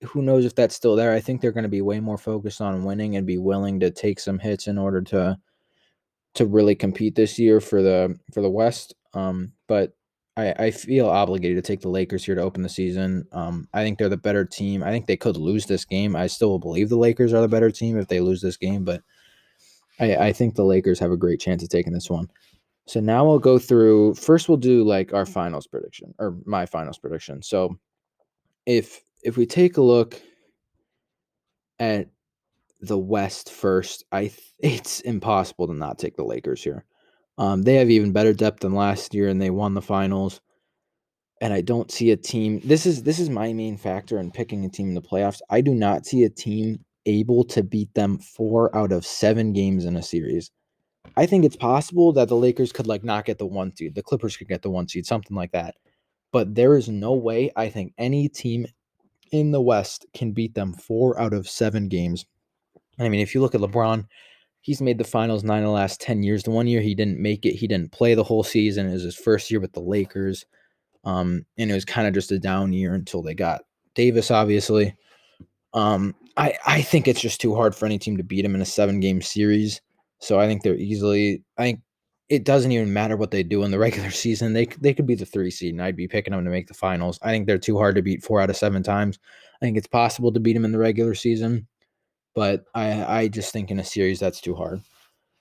who 0.02 0.22
knows 0.22 0.44
if 0.44 0.54
that's 0.54 0.74
still 0.74 0.96
there. 0.96 1.12
I 1.12 1.20
think 1.20 1.40
they're 1.40 1.52
going 1.52 1.64
to 1.64 1.68
be 1.68 1.82
way 1.82 2.00
more 2.00 2.18
focused 2.18 2.60
on 2.60 2.84
winning 2.84 3.16
and 3.16 3.26
be 3.26 3.38
willing 3.38 3.80
to 3.80 3.90
take 3.90 4.20
some 4.20 4.38
hits 4.38 4.66
in 4.68 4.78
order 4.78 5.02
to 5.02 5.36
to 6.34 6.46
really 6.46 6.74
compete 6.74 7.14
this 7.14 7.38
year 7.38 7.60
for 7.60 7.82
the 7.82 8.16
for 8.32 8.42
the 8.42 8.50
West. 8.50 8.94
Um, 9.14 9.52
but 9.66 9.94
I, 10.36 10.54
I 10.58 10.70
feel 10.70 11.08
obligated 11.08 11.56
to 11.56 11.66
take 11.66 11.80
the 11.80 11.88
Lakers 11.88 12.24
here 12.24 12.36
to 12.36 12.42
open 12.42 12.62
the 12.62 12.68
season. 12.68 13.26
Um, 13.32 13.68
I 13.74 13.82
think 13.82 13.98
they're 13.98 14.08
the 14.08 14.16
better 14.16 14.44
team. 14.44 14.84
I 14.84 14.90
think 14.90 15.06
they 15.06 15.16
could 15.16 15.36
lose 15.36 15.66
this 15.66 15.84
game. 15.84 16.14
I 16.14 16.28
still 16.28 16.58
believe 16.58 16.88
the 16.88 16.96
Lakers 16.96 17.32
are 17.32 17.40
the 17.40 17.48
better 17.48 17.70
team 17.70 17.98
if 17.98 18.06
they 18.06 18.20
lose 18.20 18.40
this 18.40 18.56
game, 18.56 18.84
but 18.84 19.02
I, 19.98 20.16
I 20.16 20.32
think 20.32 20.54
the 20.54 20.64
Lakers 20.64 20.98
have 21.00 21.10
a 21.10 21.16
great 21.16 21.40
chance 21.40 21.62
of 21.62 21.68
taking 21.68 21.92
this 21.92 22.08
one. 22.08 22.30
So 22.86 23.00
now 23.00 23.26
we'll 23.26 23.38
go 23.38 23.58
through. 23.58 24.14
First, 24.14 24.48
we'll 24.48 24.58
do 24.58 24.84
like 24.84 25.12
our 25.12 25.26
finals 25.26 25.66
prediction 25.66 26.14
or 26.18 26.36
my 26.46 26.64
finals 26.66 26.98
prediction. 26.98 27.42
So 27.42 27.78
if 28.64 29.02
if 29.22 29.36
we 29.36 29.44
take 29.44 29.76
a 29.76 29.82
look 29.82 30.22
at 31.80 32.08
the 32.80 32.98
West 32.98 33.50
first, 33.50 34.04
I 34.12 34.28
th- 34.28 34.40
it's 34.60 35.00
impossible 35.00 35.66
to 35.66 35.74
not 35.74 35.98
take 35.98 36.16
the 36.16 36.24
Lakers 36.24 36.62
here. 36.62 36.84
Um, 37.38 37.62
they 37.62 37.74
have 37.74 37.88
even 37.88 38.12
better 38.12 38.32
depth 38.32 38.60
than 38.60 38.74
last 38.74 39.14
year, 39.14 39.28
and 39.28 39.40
they 39.40 39.50
won 39.50 39.74
the 39.74 39.82
finals. 39.82 40.40
And 41.40 41.52
I 41.54 41.60
don't 41.60 41.90
see 41.90 42.10
a 42.10 42.16
team. 42.16 42.60
This 42.64 42.84
is 42.84 43.04
this 43.04 43.20
is 43.20 43.30
my 43.30 43.52
main 43.52 43.76
factor 43.76 44.18
in 44.18 44.32
picking 44.32 44.64
a 44.64 44.68
team 44.68 44.88
in 44.88 44.94
the 44.94 45.00
playoffs. 45.00 45.40
I 45.48 45.60
do 45.60 45.72
not 45.72 46.04
see 46.04 46.24
a 46.24 46.30
team 46.30 46.84
able 47.06 47.44
to 47.44 47.62
beat 47.62 47.94
them 47.94 48.18
four 48.18 48.74
out 48.76 48.90
of 48.90 49.06
seven 49.06 49.52
games 49.52 49.84
in 49.84 49.96
a 49.96 50.02
series. 50.02 50.50
I 51.16 51.26
think 51.26 51.44
it's 51.44 51.56
possible 51.56 52.12
that 52.12 52.28
the 52.28 52.36
Lakers 52.36 52.72
could 52.72 52.86
like 52.86 53.04
not 53.04 53.24
get 53.24 53.38
the 53.38 53.46
one 53.46 53.74
seed, 53.74 53.94
the 53.94 54.02
Clippers 54.02 54.36
could 54.36 54.48
get 54.48 54.62
the 54.62 54.70
one 54.70 54.88
seed, 54.88 55.06
something 55.06 55.36
like 55.36 55.52
that. 55.52 55.76
But 56.32 56.54
there 56.54 56.76
is 56.76 56.88
no 56.88 57.14
way 57.14 57.50
I 57.56 57.70
think 57.70 57.94
any 57.98 58.28
team 58.28 58.66
in 59.32 59.52
the 59.52 59.60
West 59.60 60.06
can 60.12 60.32
beat 60.32 60.54
them 60.54 60.74
four 60.74 61.18
out 61.20 61.32
of 61.32 61.48
seven 61.48 61.88
games. 61.88 62.26
I 62.98 63.08
mean, 63.08 63.20
if 63.20 63.34
you 63.34 63.40
look 63.40 63.54
at 63.54 63.60
LeBron, 63.60 64.04
he's 64.68 64.82
made 64.82 64.98
the 64.98 65.04
finals 65.04 65.42
nine 65.42 65.62
of 65.62 65.68
the 65.68 65.70
last 65.70 65.98
10 65.98 66.22
years. 66.22 66.42
The 66.42 66.50
one 66.50 66.66
year 66.66 66.82
he 66.82 66.94
didn't 66.94 67.18
make 67.18 67.46
it, 67.46 67.54
he 67.54 67.66
didn't 67.66 67.90
play 67.90 68.14
the 68.14 68.22
whole 68.22 68.42
season. 68.42 68.86
It 68.86 68.92
was 68.92 69.02
his 69.02 69.16
first 69.16 69.50
year 69.50 69.60
with 69.60 69.72
the 69.72 69.80
Lakers. 69.80 70.44
Um, 71.04 71.46
and 71.56 71.70
it 71.70 71.74
was 71.74 71.86
kind 71.86 72.06
of 72.06 72.12
just 72.12 72.32
a 72.32 72.38
down 72.38 72.74
year 72.74 72.92
until 72.92 73.22
they 73.22 73.32
got 73.32 73.62
Davis, 73.94 74.30
obviously. 74.30 74.94
Um, 75.72 76.14
I, 76.36 76.52
I 76.66 76.82
think 76.82 77.08
it's 77.08 77.22
just 77.22 77.40
too 77.40 77.54
hard 77.54 77.74
for 77.74 77.86
any 77.86 77.98
team 77.98 78.18
to 78.18 78.22
beat 78.22 78.44
him 78.44 78.54
in 78.54 78.60
a 78.60 78.66
seven 78.66 79.00
game 79.00 79.22
series. 79.22 79.80
So 80.18 80.38
I 80.38 80.46
think 80.46 80.62
they're 80.62 80.74
easily, 80.74 81.42
I 81.56 81.62
think 81.62 81.80
it 82.28 82.44
doesn't 82.44 82.70
even 82.70 82.92
matter 82.92 83.16
what 83.16 83.30
they 83.30 83.42
do 83.42 83.62
in 83.62 83.70
the 83.70 83.78
regular 83.86 84.10
season. 84.10 84.52
They, 84.52 84.66
they 84.66 84.92
could 84.92 85.06
be 85.06 85.14
the 85.14 85.24
three 85.24 85.50
seed, 85.50 85.72
and 85.72 85.82
I'd 85.82 85.96
be 85.96 86.08
picking 86.08 86.32
them 86.34 86.44
to 86.44 86.50
make 86.50 86.66
the 86.66 86.74
finals. 86.74 87.18
I 87.22 87.30
think 87.30 87.46
they're 87.46 87.56
too 87.56 87.78
hard 87.78 87.94
to 87.94 88.02
beat 88.02 88.22
four 88.22 88.42
out 88.42 88.50
of 88.50 88.56
seven 88.56 88.82
times. 88.82 89.18
I 89.62 89.64
think 89.64 89.78
it's 89.78 89.86
possible 89.86 90.30
to 90.30 90.40
beat 90.40 90.52
them 90.52 90.66
in 90.66 90.72
the 90.72 90.78
regular 90.78 91.14
season 91.14 91.66
but 92.34 92.64
I, 92.74 93.20
I 93.20 93.28
just 93.28 93.52
think 93.52 93.70
in 93.70 93.80
a 93.80 93.84
series 93.84 94.20
that's 94.20 94.40
too 94.40 94.54
hard. 94.54 94.80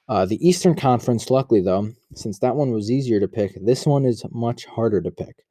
Uh, 0.09 0.25
the 0.25 0.47
Eastern 0.47 0.75
Conference, 0.75 1.29
luckily 1.29 1.61
though, 1.61 1.91
since 2.15 2.39
that 2.39 2.55
one 2.55 2.71
was 2.71 2.89
easier 2.89 3.19
to 3.19 3.27
pick, 3.27 3.53
this 3.63 3.85
one 3.85 4.05
is 4.05 4.23
much 4.31 4.65
harder 4.65 5.01
to 5.01 5.11
pick. 5.11 5.43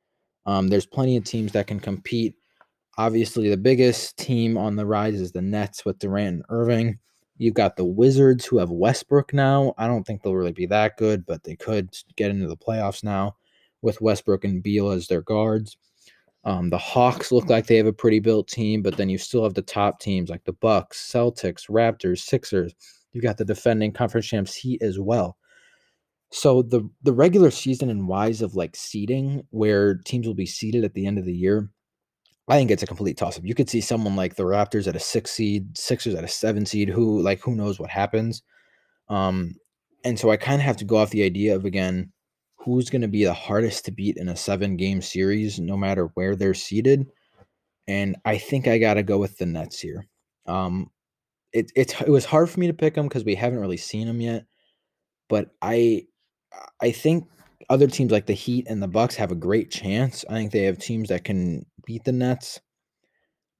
Um, 0.46 0.68
there's 0.68 0.86
plenty 0.86 1.16
of 1.16 1.24
teams 1.24 1.52
that 1.52 1.66
can 1.66 1.80
compete. 1.80 2.34
Obviously, 2.98 3.50
the 3.50 3.56
biggest 3.56 4.16
team 4.16 4.56
on 4.56 4.76
the 4.76 4.86
rise 4.86 5.20
is 5.20 5.32
the 5.32 5.42
Nets 5.42 5.84
with 5.84 5.98
Durant 5.98 6.36
and 6.36 6.44
Irving. 6.48 6.98
You've 7.36 7.54
got 7.54 7.76
the 7.76 7.84
Wizards 7.84 8.46
who 8.46 8.56
have 8.58 8.70
Westbrook 8.70 9.34
now. 9.34 9.74
I 9.76 9.86
don't 9.86 10.04
think 10.04 10.22
they'll 10.22 10.34
really 10.34 10.52
be 10.52 10.66
that 10.66 10.96
good, 10.96 11.26
but 11.26 11.44
they 11.44 11.56
could 11.56 11.90
get 12.16 12.30
into 12.30 12.46
the 12.46 12.56
playoffs 12.56 13.04
now 13.04 13.36
with 13.82 14.00
Westbrook 14.00 14.44
and 14.44 14.62
Beal 14.62 14.90
as 14.90 15.06
their 15.06 15.20
guards. 15.20 15.76
Um, 16.46 16.70
the 16.70 16.78
Hawks 16.78 17.32
look 17.32 17.48
like 17.50 17.66
they 17.66 17.76
have 17.76 17.88
a 17.88 17.92
pretty 17.92 18.20
built 18.20 18.46
team, 18.46 18.80
but 18.80 18.96
then 18.96 19.08
you 19.08 19.18
still 19.18 19.42
have 19.42 19.54
the 19.54 19.62
top 19.62 19.98
teams 19.98 20.30
like 20.30 20.44
the 20.44 20.52
Bucks, 20.52 21.10
Celtics, 21.12 21.68
Raptors, 21.68 22.20
Sixers. 22.20 22.72
You've 23.12 23.24
got 23.24 23.36
the 23.36 23.44
defending 23.44 23.92
conference 23.92 24.26
champs 24.26 24.54
Heat 24.54 24.80
as 24.80 25.00
well. 25.00 25.36
So 26.30 26.62
the 26.62 26.88
the 27.02 27.12
regular 27.12 27.50
season 27.50 27.90
and 27.90 28.06
wise 28.06 28.42
of 28.42 28.54
like 28.54 28.76
seeding, 28.76 29.42
where 29.50 29.96
teams 29.96 30.26
will 30.26 30.34
be 30.34 30.46
seeded 30.46 30.84
at 30.84 30.94
the 30.94 31.04
end 31.06 31.18
of 31.18 31.24
the 31.24 31.34
year, 31.34 31.68
I 32.48 32.56
think 32.56 32.70
it's 32.70 32.82
a 32.82 32.86
complete 32.86 33.16
toss 33.16 33.36
up. 33.36 33.44
You 33.44 33.54
could 33.54 33.68
see 33.68 33.80
someone 33.80 34.14
like 34.14 34.36
the 34.36 34.44
Raptors 34.44 34.86
at 34.86 34.94
a 34.94 35.00
six 35.00 35.32
seed, 35.32 35.76
Sixers 35.76 36.14
at 36.14 36.24
a 36.24 36.28
seven 36.28 36.64
seed, 36.64 36.88
who 36.88 37.20
like 37.22 37.40
who 37.40 37.56
knows 37.56 37.80
what 37.80 37.90
happens. 37.90 38.42
Um, 39.08 39.56
and 40.04 40.18
so 40.18 40.30
I 40.30 40.36
kind 40.36 40.60
of 40.60 40.66
have 40.66 40.76
to 40.76 40.84
go 40.84 40.98
off 40.98 41.10
the 41.10 41.24
idea 41.24 41.56
of 41.56 41.64
again 41.64 42.12
who's 42.56 42.90
going 42.90 43.02
to 43.02 43.08
be 43.08 43.24
the 43.24 43.34
hardest 43.34 43.84
to 43.86 43.92
beat 43.92 44.16
in 44.16 44.28
a 44.28 44.36
seven 44.36 44.76
game 44.76 45.02
series, 45.02 45.58
no 45.60 45.76
matter 45.76 46.10
where 46.14 46.36
they're 46.36 46.54
seated. 46.54 47.06
And 47.88 48.16
I 48.24 48.38
think 48.38 48.66
I 48.68 48.78
got 48.78 48.94
to 48.94 49.02
go 49.04 49.18
with 49.18 49.38
the 49.38 49.46
Nets 49.46 49.78
here. 49.80 50.06
Um, 50.46 50.90
it, 51.52 51.72
it, 51.76 52.00
it 52.02 52.10
was 52.10 52.24
hard 52.24 52.50
for 52.50 52.60
me 52.60 52.66
to 52.68 52.74
pick 52.74 52.94
them 52.94 53.08
because 53.08 53.24
we 53.24 53.34
haven't 53.36 53.60
really 53.60 53.76
seen 53.76 54.06
them 54.06 54.20
yet. 54.20 54.46
But 55.28 55.50
I 55.62 56.06
I 56.80 56.92
think 56.92 57.28
other 57.70 57.86
teams 57.88 58.12
like 58.12 58.26
the 58.26 58.32
Heat 58.34 58.66
and 58.68 58.82
the 58.82 58.88
Bucks 58.88 59.16
have 59.16 59.32
a 59.32 59.36
great 59.36 59.70
chance. 59.70 60.24
I 60.28 60.34
think 60.34 60.52
they 60.52 60.64
have 60.64 60.78
teams 60.78 61.08
that 61.10 61.24
can 61.24 61.66
beat 61.86 62.04
the 62.04 62.12
Nets. 62.12 62.60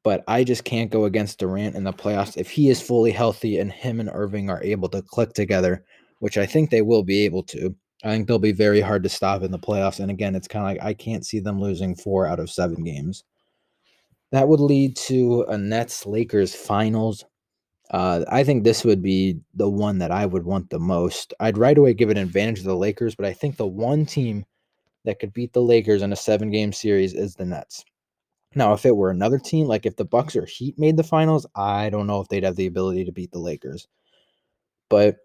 but 0.04 0.22
I 0.28 0.44
just 0.44 0.64
can't 0.64 0.90
go 0.92 1.04
against 1.04 1.40
Durant 1.40 1.74
in 1.74 1.82
the 1.84 1.92
playoffs 1.92 2.36
if 2.36 2.48
he 2.50 2.68
is 2.68 2.80
fully 2.80 3.10
healthy 3.10 3.58
and 3.58 3.72
him 3.72 3.98
and 3.98 4.08
Irving 4.12 4.48
are 4.50 4.62
able 4.62 4.88
to 4.90 5.02
click 5.02 5.32
together, 5.32 5.84
which 6.20 6.38
I 6.38 6.46
think 6.46 6.70
they 6.70 6.82
will 6.82 7.02
be 7.02 7.24
able 7.24 7.42
to. 7.44 7.74
I 8.06 8.10
think 8.10 8.28
they'll 8.28 8.38
be 8.38 8.52
very 8.52 8.80
hard 8.80 9.02
to 9.02 9.08
stop 9.08 9.42
in 9.42 9.50
the 9.50 9.58
playoffs. 9.58 10.00
And 10.00 10.10
again, 10.10 10.34
it's 10.34 10.48
kind 10.48 10.64
of 10.64 10.70
like 10.70 10.88
I 10.88 10.94
can't 10.94 11.26
see 11.26 11.40
them 11.40 11.60
losing 11.60 11.96
four 11.96 12.26
out 12.26 12.38
of 12.38 12.50
seven 12.50 12.84
games. 12.84 13.24
That 14.30 14.48
would 14.48 14.60
lead 14.60 14.96
to 14.96 15.42
a 15.48 15.58
Nets 15.58 16.06
Lakers 16.06 16.54
finals. 16.54 17.24
Uh, 17.90 18.24
I 18.28 18.44
think 18.44 18.64
this 18.64 18.84
would 18.84 19.02
be 19.02 19.40
the 19.54 19.68
one 19.68 19.98
that 19.98 20.10
I 20.10 20.26
would 20.26 20.44
want 20.44 20.70
the 20.70 20.78
most. 20.78 21.34
I'd 21.40 21.58
right 21.58 21.76
away 21.76 21.94
give 21.94 22.10
an 22.10 22.16
advantage 22.16 22.58
to 22.58 22.64
the 22.64 22.76
Lakers, 22.76 23.14
but 23.14 23.26
I 23.26 23.32
think 23.32 23.56
the 23.56 23.66
one 23.66 24.06
team 24.06 24.44
that 25.04 25.18
could 25.18 25.32
beat 25.32 25.52
the 25.52 25.62
Lakers 25.62 26.02
in 26.02 26.12
a 26.12 26.16
seven 26.16 26.50
game 26.50 26.72
series 26.72 27.14
is 27.14 27.34
the 27.34 27.44
Nets. 27.44 27.84
Now, 28.54 28.72
if 28.72 28.86
it 28.86 28.96
were 28.96 29.10
another 29.10 29.38
team, 29.38 29.66
like 29.66 29.84
if 29.84 29.96
the 29.96 30.04
Bucks 30.04 30.34
or 30.34 30.46
Heat 30.46 30.78
made 30.78 30.96
the 30.96 31.04
finals, 31.04 31.46
I 31.54 31.90
don't 31.90 32.06
know 32.06 32.20
if 32.20 32.28
they'd 32.28 32.44
have 32.44 32.56
the 32.56 32.66
ability 32.66 33.04
to 33.04 33.12
beat 33.12 33.30
the 33.32 33.38
Lakers. 33.38 33.86
But 34.88 35.16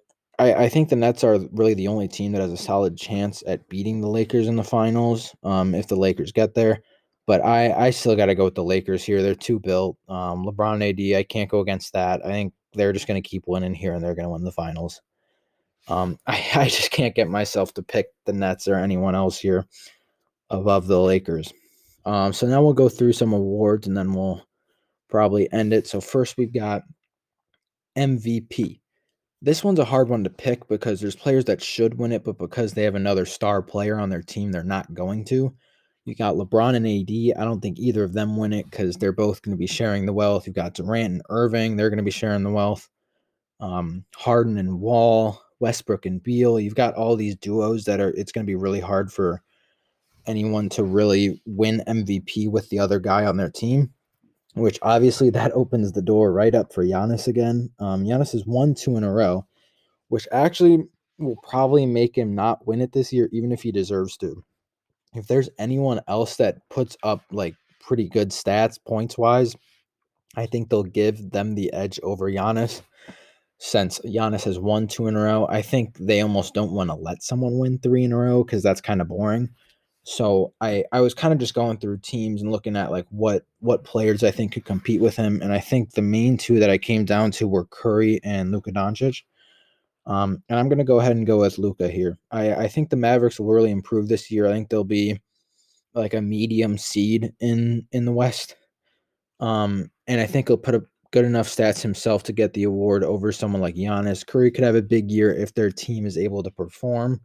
I, 0.42 0.64
I 0.64 0.70
think 0.70 0.90
the 0.90 0.96
Nets 0.96 1.24
are 1.24 1.38
really 1.52 1.76
the 1.76 1.88
only 1.88 2.08
team 2.08 2.32
that 2.32 2.42
has 2.42 2.52
a 2.52 2.58
solid 2.58 2.98
chance 2.98 3.44
at 3.46 3.70
beating 3.70 4.02
the 4.02 4.10
Lakers 4.10 4.48
in 4.48 4.56
the 4.56 4.64
finals. 4.64 5.36
Um, 5.44 5.76
if 5.76 5.88
the 5.88 5.96
Lakers 5.96 6.32
get 6.32 6.56
there. 6.56 6.82
But 7.28 7.46
I, 7.46 7.72
I 7.72 7.90
still 7.92 8.16
got 8.16 8.26
to 8.26 8.36
go 8.36 8.46
with 8.46 8.56
the 8.56 8.64
Lakers 8.64 9.04
here. 9.04 9.22
They're 9.22 9.36
too 9.36 9.60
built. 9.60 9.98
Um, 10.10 10.44
LeBron 10.44 10.82
AD, 10.82 11.16
I 11.16 11.22
can't 11.22 11.50
go 11.50 11.60
against 11.60 11.94
that. 11.94 12.26
I 12.26 12.30
think 12.30 12.54
they're 12.74 12.92
just 12.92 13.08
going 13.08 13.22
to 13.22 13.30
keep 13.30 13.44
winning 13.46 13.76
here 13.76 13.94
and 13.94 14.04
they're 14.04 14.16
going 14.16 14.26
to 14.26 14.32
win 14.32 14.44
the 14.44 14.52
finals. 14.52 15.00
Um, 15.88 16.18
I, 16.28 16.44
I 16.56 16.66
just 16.70 16.90
can't 16.90 17.14
get 17.14 17.30
myself 17.30 17.74
to 17.76 17.84
pick 17.84 18.08
the 18.26 18.34
Nets 18.34 18.68
or 18.68 18.76
anyone 18.76 19.14
else 19.14 19.38
here 19.38 19.68
above 20.50 20.88
the 20.88 21.00
Lakers. 21.00 21.54
Um, 22.04 22.34
so 22.34 22.48
now 22.48 22.64
we'll 22.64 22.74
go 22.74 22.90
through 22.90 23.14
some 23.14 23.32
awards 23.32 23.86
and 23.86 23.96
then 23.96 24.14
we'll 24.14 24.42
probably 25.08 25.52
end 25.54 25.72
it. 25.72 25.86
So 25.86 26.02
first 26.02 26.36
we've 26.36 26.54
got 26.54 26.82
MVP. 27.96 28.81
This 29.42 29.64
one's 29.64 29.80
a 29.80 29.86
hard 29.86 30.10
one 30.10 30.24
to 30.24 30.30
pick 30.30 30.68
because 30.68 31.02
there's 31.02 31.16
players 31.16 31.46
that 31.46 31.64
should 31.64 31.98
win 31.98 32.12
it, 32.12 32.24
but 32.24 32.38
because 32.38 32.74
they 32.74 32.84
have 32.84 32.96
another 32.96 33.26
star 33.26 33.62
player 33.62 34.00
on 34.00 34.10
their 34.10 34.22
team, 34.22 34.52
they're 34.52 34.64
not 34.64 34.94
going 34.94 35.26
to. 35.26 35.56
You 36.06 36.16
got 36.16 36.36
LeBron 36.36 36.76
and 36.76 36.88
AD. 36.88 37.42
I 37.42 37.46
don't 37.46 37.62
think 37.62 37.80
either 37.80 38.04
of 38.04 38.14
them 38.14 38.38
win 38.38 38.54
it 38.54 38.70
because 38.70 38.96
they're 38.96 39.12
both 39.12 39.42
going 39.42 39.56
to 39.56 39.60
be 39.60 39.68
sharing 39.68 40.06
the 40.06 40.14
wealth. 40.14 40.46
You've 40.46 40.56
got 40.56 40.74
Durant 40.74 41.14
and 41.14 41.22
Irving. 41.30 41.76
They're 41.76 41.90
going 41.90 41.98
to 41.98 42.04
be 42.04 42.12
sharing 42.12 42.44
the 42.44 42.52
wealth. 42.52 42.90
Um, 43.60 44.06
Harden 44.16 44.58
and 44.58 44.80
Wall, 44.80 45.40
Westbrook 45.60 46.06
and 46.06 46.22
Beal. 46.22 46.60
You've 46.60 46.76
got 46.76 46.96
all 46.96 47.16
these 47.16 47.36
duos 47.36 47.86
that 47.86 48.00
are, 48.00 48.10
it's 48.10 48.32
going 48.32 48.46
to 48.46 48.50
be 48.50 48.56
really 48.56 48.80
hard 48.80 49.12
for 49.12 49.44
anyone 50.26 50.70
to 50.70 50.84
really 50.84 51.42
win 51.46 51.84
MVP 51.88 52.50
with 52.50 52.70
the 52.70 52.80
other 52.80 53.00
guy 53.00 53.26
on 53.26 53.38
their 53.38 53.52
team, 53.52 53.92
which 54.54 54.80
obviously 54.82 55.30
that 55.32 55.52
opens 55.56 55.92
the 55.92 56.02
door 56.02 56.32
right 56.32 56.54
up 56.54 56.74
for 56.74 56.84
Giannis 56.86 57.28
again. 57.28 57.70
Um, 57.80 58.04
Giannis 58.04 58.34
has 58.34 58.46
won 58.46 58.76
two 58.76 58.98
in 58.98 59.04
a 59.04 59.12
row, 59.12 59.46
which 60.10 60.28
actually 60.32 60.84
will 61.18 61.38
probably 61.44 61.86
make 61.86 62.18
him 62.18 62.36
not 62.36 62.66
win 62.66 62.82
it 62.82 62.92
this 62.92 63.14
year, 63.14 63.30
even 63.32 63.52
if 63.52 63.62
he 63.62 63.72
deserves 63.72 64.18
to. 64.18 64.44
If 65.14 65.28
there's 65.28 65.50
anyone 65.60 66.02
else 66.08 66.38
that 66.38 66.58
puts 66.70 66.98
up 67.04 67.22
like 67.32 67.56
pretty 67.80 68.08
good 68.08 68.30
stats 68.30 68.78
points 68.86 69.18
wise, 69.18 69.56
I 70.36 70.46
think 70.46 70.70
they'll 70.70 70.84
give 70.84 71.32
them 71.32 71.56
the 71.56 71.72
edge 71.74 72.00
over 72.04 72.32
Giannis. 72.32 72.82
Since 73.58 74.00
Giannis 74.00 74.46
has 74.46 74.58
won 74.58 74.88
two 74.88 75.08
in 75.08 75.16
a 75.16 75.22
row, 75.22 75.46
I 75.48 75.62
think 75.62 75.98
they 76.00 76.22
almost 76.22 76.54
don't 76.54 76.72
want 76.72 76.90
to 76.90 76.96
let 76.96 77.22
someone 77.22 77.60
win 77.60 77.78
three 77.78 78.04
in 78.04 78.12
a 78.12 78.18
row 78.18 78.44
because 78.44 78.64
that's 78.64 78.82
kind 78.82 79.02
of 79.02 79.08
boring. 79.10 79.50
So 80.04 80.54
I 80.62 80.84
I 80.92 81.02
was 81.02 81.14
kind 81.14 81.34
of 81.34 81.40
just 81.40 81.54
going 81.54 81.78
through 81.78 82.00
teams 82.00 82.42
and 82.42 82.52
looking 82.52 82.76
at 82.76 82.92
like 82.92 83.06
what 83.10 83.46
what 83.60 83.84
players 83.84 84.24
I 84.24 84.32
think 84.32 84.54
could 84.54 84.66
compete 84.66 85.02
with 85.02 85.16
him, 85.16 85.42
and 85.42 85.54
I 85.54 85.60
think 85.60 85.92
the 85.92 86.02
main 86.02 86.38
two 86.38 86.60
that 86.60 86.70
I 86.72 86.78
came 86.78 87.06
down 87.06 87.32
to 87.32 87.48
were 87.48 87.66
Curry 87.66 88.20
and 88.24 88.52
Luka 88.52 88.72
Doncic. 88.72 89.24
Um, 90.08 90.44
and 90.50 90.60
I'm 90.60 90.70
gonna 90.70 90.84
go 90.84 91.00
ahead 91.00 91.16
and 91.16 91.28
go 91.28 91.40
with 91.40 91.60
Luka 91.60 91.88
here. 91.90 92.18
I 92.32 92.54
I 92.56 92.68
think 92.68 92.90
the 92.90 92.96
Mavericks 92.98 93.40
will 93.40 93.48
really 93.54 93.72
improve 93.72 94.08
this 94.08 94.32
year. 94.32 94.48
I 94.48 94.52
think 94.52 94.70
they'll 94.70 94.84
be 94.84 95.20
like 95.94 96.14
a 96.14 96.22
medium 96.22 96.78
seed 96.78 97.34
in 97.40 97.88
in 97.92 98.06
the 98.06 98.12
West. 98.12 98.56
Um, 99.40 99.92
and 100.08 100.22
I 100.22 100.26
think 100.28 100.48
he'll 100.48 100.58
put 100.58 100.76
up 100.76 100.84
good 101.12 101.26
enough 101.26 101.48
stats 101.48 101.82
himself 101.82 102.24
to 102.24 102.34
get 102.34 102.54
the 102.54 102.64
award 102.64 103.04
over 103.04 103.32
someone 103.32 103.62
like 103.62 103.76
Giannis. 103.76 104.26
Curry 104.26 104.52
could 104.52 104.64
have 104.64 104.76
a 104.76 104.82
big 104.82 105.12
year 105.12 105.34
if 105.34 105.54
their 105.54 105.72
team 105.72 106.06
is 106.06 106.18
able 106.18 106.44
to 106.44 106.52
perform. 106.52 107.22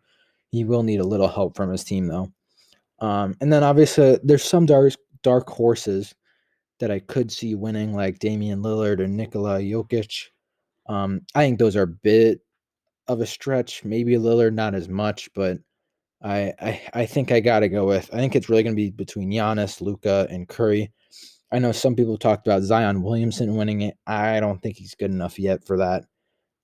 He 0.51 0.65
will 0.65 0.83
need 0.83 1.01
a 1.01 1.07
little 1.07 1.29
help 1.29 1.57
from 1.57 1.71
his 1.71 1.85
team 1.85 2.09
though. 2.09 2.33
Um, 2.99 3.37
and 3.41 3.53
then 3.53 3.63
obviously 3.63 4.19
there's 4.23 4.45
some 4.45 4.67
dark 4.67 4.95
dark 5.23 5.49
horses 5.49 6.15
that 6.81 6.91
I 6.91 7.01
could 7.01 7.31
see 7.33 7.55
winning, 7.55 7.95
like 7.95 8.19
Damian 8.19 8.63
Lillard 8.63 9.01
or 9.01 9.09
Nikola 9.09 9.61
Jokic. 9.61 10.27
Um, 10.89 11.23
I 11.35 11.45
think 11.45 11.59
those 11.59 11.77
are 11.77 11.83
a 11.83 11.87
bit 11.87 12.41
of 13.09 13.21
a 13.21 13.27
stretch. 13.27 13.85
Maybe 13.85 14.15
Lillard 14.15 14.55
not 14.55 14.75
as 14.75 14.89
much, 14.89 15.29
but 15.35 15.59
I 16.23 16.53
I, 16.61 16.83
I 16.95 17.07
think 17.07 17.33
I 17.33 17.41
gotta 17.41 17.69
go 17.69 17.87
with. 17.87 18.09
I 18.13 18.19
think 18.19 18.37
it's 18.37 18.49
really 18.49 18.63
gonna 18.63 18.77
be 18.77 18.91
between 18.91 19.31
Giannis, 19.31 19.81
Luka, 19.81 20.27
and 20.31 20.49
Curry. 20.49 20.93
I 21.53 21.59
know 21.59 21.73
some 21.73 21.95
people 21.95 22.19
talked 22.19 22.47
about 22.47 22.63
Zion 22.63 23.03
Williamson 23.03 23.57
winning 23.57 23.83
it. 23.83 23.97
I 24.07 24.41
don't 24.41 24.61
think 24.61 24.77
he's 24.77 24.95
good 24.95 25.11
enough 25.11 25.39
yet 25.39 25.65
for 25.65 25.79
that. 25.79 26.05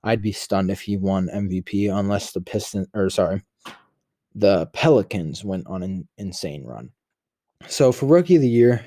I'd 0.04 0.22
be 0.22 0.32
stunned 0.32 0.70
if 0.70 0.80
he 0.80 0.96
won 0.96 1.28
MVP 1.28 1.96
unless 1.96 2.32
the 2.32 2.40
Pistons 2.40 2.88
or 2.94 3.08
sorry, 3.10 3.42
the 4.34 4.66
Pelicans 4.72 5.44
went 5.44 5.66
on 5.66 5.82
an 5.82 6.08
insane 6.18 6.64
run. 6.64 6.90
So 7.68 7.92
for 7.92 8.06
rookie 8.06 8.36
of 8.36 8.42
the 8.42 8.48
year, 8.48 8.84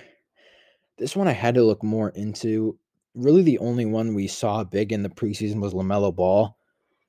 this 0.97 1.15
one 1.15 1.27
I 1.27 1.33
had 1.33 1.55
to 1.55 1.63
look 1.63 1.83
more 1.83 2.09
into. 2.09 2.77
Really, 3.13 3.43
the 3.43 3.59
only 3.59 3.85
one 3.85 4.13
we 4.13 4.27
saw 4.27 4.63
big 4.63 4.91
in 4.91 5.01
the 5.01 5.09
preseason 5.09 5.61
was 5.61 5.73
LaMelo 5.73 6.13
Ball. 6.13 6.57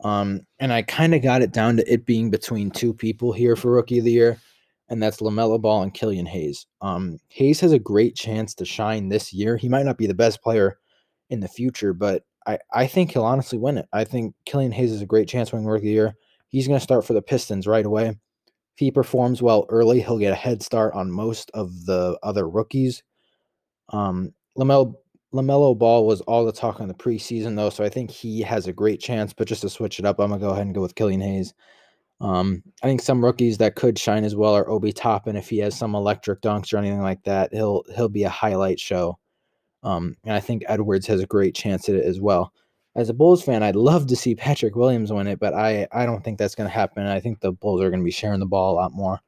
Um, 0.04 0.42
and 0.60 0.72
I 0.72 0.82
kind 0.82 1.14
of 1.14 1.22
got 1.22 1.42
it 1.42 1.52
down 1.52 1.78
to 1.78 1.92
it 1.92 2.04
being 2.06 2.30
between 2.30 2.70
two 2.70 2.92
people 2.92 3.32
here 3.32 3.56
for 3.56 3.72
rookie 3.72 3.98
of 3.98 4.04
the 4.04 4.12
year, 4.12 4.38
and 4.88 5.02
that's 5.02 5.20
LaMelo 5.20 5.60
Ball 5.60 5.82
and 5.82 5.94
Killian 5.94 6.26
Hayes. 6.26 6.66
Um, 6.80 7.18
Hayes 7.28 7.60
has 7.60 7.72
a 7.72 7.78
great 7.78 8.14
chance 8.14 8.54
to 8.54 8.64
shine 8.64 9.08
this 9.08 9.32
year. 9.32 9.56
He 9.56 9.68
might 9.68 9.86
not 9.86 9.98
be 9.98 10.06
the 10.06 10.14
best 10.14 10.42
player 10.42 10.78
in 11.30 11.40
the 11.40 11.48
future, 11.48 11.92
but 11.92 12.24
I, 12.46 12.58
I 12.72 12.86
think 12.86 13.10
he'll 13.12 13.24
honestly 13.24 13.58
win 13.58 13.78
it. 13.78 13.88
I 13.92 14.04
think 14.04 14.34
Killian 14.44 14.72
Hayes 14.72 14.92
is 14.92 15.02
a 15.02 15.06
great 15.06 15.28
chance 15.28 15.50
winning 15.50 15.66
rookie 15.66 15.78
of 15.78 15.84
the 15.84 15.92
year. 15.92 16.14
He's 16.48 16.68
going 16.68 16.78
to 16.78 16.84
start 16.84 17.04
for 17.04 17.14
the 17.14 17.22
Pistons 17.22 17.66
right 17.66 17.84
away. 17.84 18.18
If 18.76 18.80
he 18.80 18.90
performs 18.90 19.40
well 19.40 19.64
early, 19.70 20.02
he'll 20.02 20.18
get 20.18 20.34
a 20.34 20.36
head 20.36 20.62
start 20.62 20.92
on 20.92 21.10
most 21.10 21.50
of 21.54 21.86
the 21.86 22.18
other 22.22 22.46
rookies. 22.46 23.02
Um, 23.88 24.34
LaMelo 24.58 25.78
Ball 25.78 26.06
was 26.06 26.20
all 26.22 26.44
the 26.44 26.52
talk 26.52 26.78
on 26.78 26.88
the 26.88 26.92
preseason, 26.92 27.56
though, 27.56 27.70
so 27.70 27.84
I 27.84 27.88
think 27.88 28.10
he 28.10 28.42
has 28.42 28.66
a 28.66 28.74
great 28.74 29.00
chance. 29.00 29.32
But 29.32 29.48
just 29.48 29.62
to 29.62 29.70
switch 29.70 29.98
it 29.98 30.04
up, 30.04 30.20
I'm 30.20 30.28
gonna 30.28 30.40
go 30.42 30.50
ahead 30.50 30.66
and 30.66 30.74
go 30.74 30.82
with 30.82 30.94
Killian 30.94 31.22
Hayes. 31.22 31.54
Um, 32.20 32.62
I 32.82 32.86
think 32.86 33.00
some 33.00 33.24
rookies 33.24 33.56
that 33.58 33.76
could 33.76 33.98
shine 33.98 34.24
as 34.24 34.36
well 34.36 34.54
are 34.54 34.68
Obi 34.68 34.92
Toppin. 34.92 35.36
If 35.36 35.48
he 35.48 35.56
has 35.60 35.74
some 35.74 35.94
electric 35.94 36.42
dunks 36.42 36.74
or 36.74 36.76
anything 36.76 37.00
like 37.00 37.22
that, 37.22 37.54
he'll 37.54 37.82
he'll 37.94 38.10
be 38.10 38.24
a 38.24 38.28
highlight 38.28 38.78
show. 38.78 39.18
Um, 39.84 40.16
and 40.24 40.34
I 40.34 40.40
think 40.40 40.64
Edwards 40.68 41.06
has 41.06 41.22
a 41.22 41.26
great 41.26 41.54
chance 41.54 41.88
at 41.88 41.94
it 41.94 42.04
as 42.04 42.20
well 42.20 42.52
as 42.96 43.10
a 43.10 43.14
Bulls 43.14 43.42
fan, 43.42 43.62
I'd 43.62 43.76
love 43.76 44.06
to 44.06 44.16
see 44.16 44.34
Patrick 44.34 44.74
Williams 44.74 45.12
win 45.12 45.26
it, 45.26 45.38
but 45.38 45.52
I, 45.52 45.86
I 45.92 46.06
don't 46.06 46.24
think 46.24 46.38
that's 46.38 46.54
going 46.54 46.68
to 46.68 46.74
happen. 46.74 47.06
I 47.06 47.20
think 47.20 47.40
the 47.40 47.52
Bulls 47.52 47.82
are 47.82 47.90
going 47.90 48.00
to 48.00 48.04
be 48.04 48.10
sharing 48.10 48.40
the 48.40 48.46
ball 48.46 48.72
a 48.72 48.76
lot 48.76 48.92
more 48.92 49.20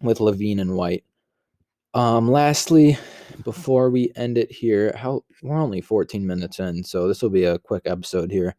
with 0.00 0.18
LaVine 0.18 0.60
and 0.60 0.74
White. 0.74 1.04
Um, 1.92 2.30
lastly, 2.30 2.96
before 3.44 3.90
we 3.90 4.12
end 4.16 4.38
it 4.38 4.50
here, 4.50 4.94
how 4.96 5.24
we're 5.42 5.58
only 5.58 5.82
14 5.82 6.26
minutes 6.26 6.58
in, 6.58 6.82
so 6.84 7.06
this 7.06 7.20
will 7.20 7.30
be 7.30 7.44
a 7.44 7.58
quick 7.58 7.82
episode 7.84 8.30
here. 8.30 8.56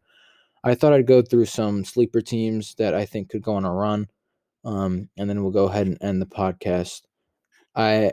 I 0.62 0.76
thought 0.76 0.92
I'd 0.92 1.06
go 1.06 1.20
through 1.20 1.46
some 1.46 1.84
sleeper 1.84 2.20
teams 2.20 2.76
that 2.76 2.94
I 2.94 3.06
think 3.06 3.28
could 3.28 3.42
go 3.42 3.54
on 3.54 3.64
a 3.64 3.72
run, 3.72 4.06
um, 4.64 5.08
and 5.16 5.28
then 5.28 5.42
we'll 5.42 5.52
go 5.52 5.64
ahead 5.64 5.88
and 5.88 5.98
end 6.00 6.22
the 6.22 6.26
podcast. 6.26 7.02
I 7.74 8.12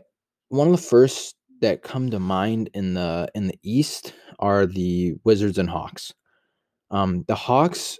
one 0.49 0.67
of 0.67 0.75
the 0.75 0.87
first 0.87 1.35
that 1.63 1.81
come 1.81 2.09
to 2.09 2.19
mind 2.19 2.69
in 2.73 2.93
the 2.93 3.29
in 3.33 3.47
the 3.47 3.57
East 3.63 4.13
are 4.39 4.65
the 4.65 5.15
Wizards 5.23 5.57
and 5.57 5.69
Hawks. 5.69 6.13
Um, 6.91 7.23
the 7.27 7.35
Hawks, 7.35 7.99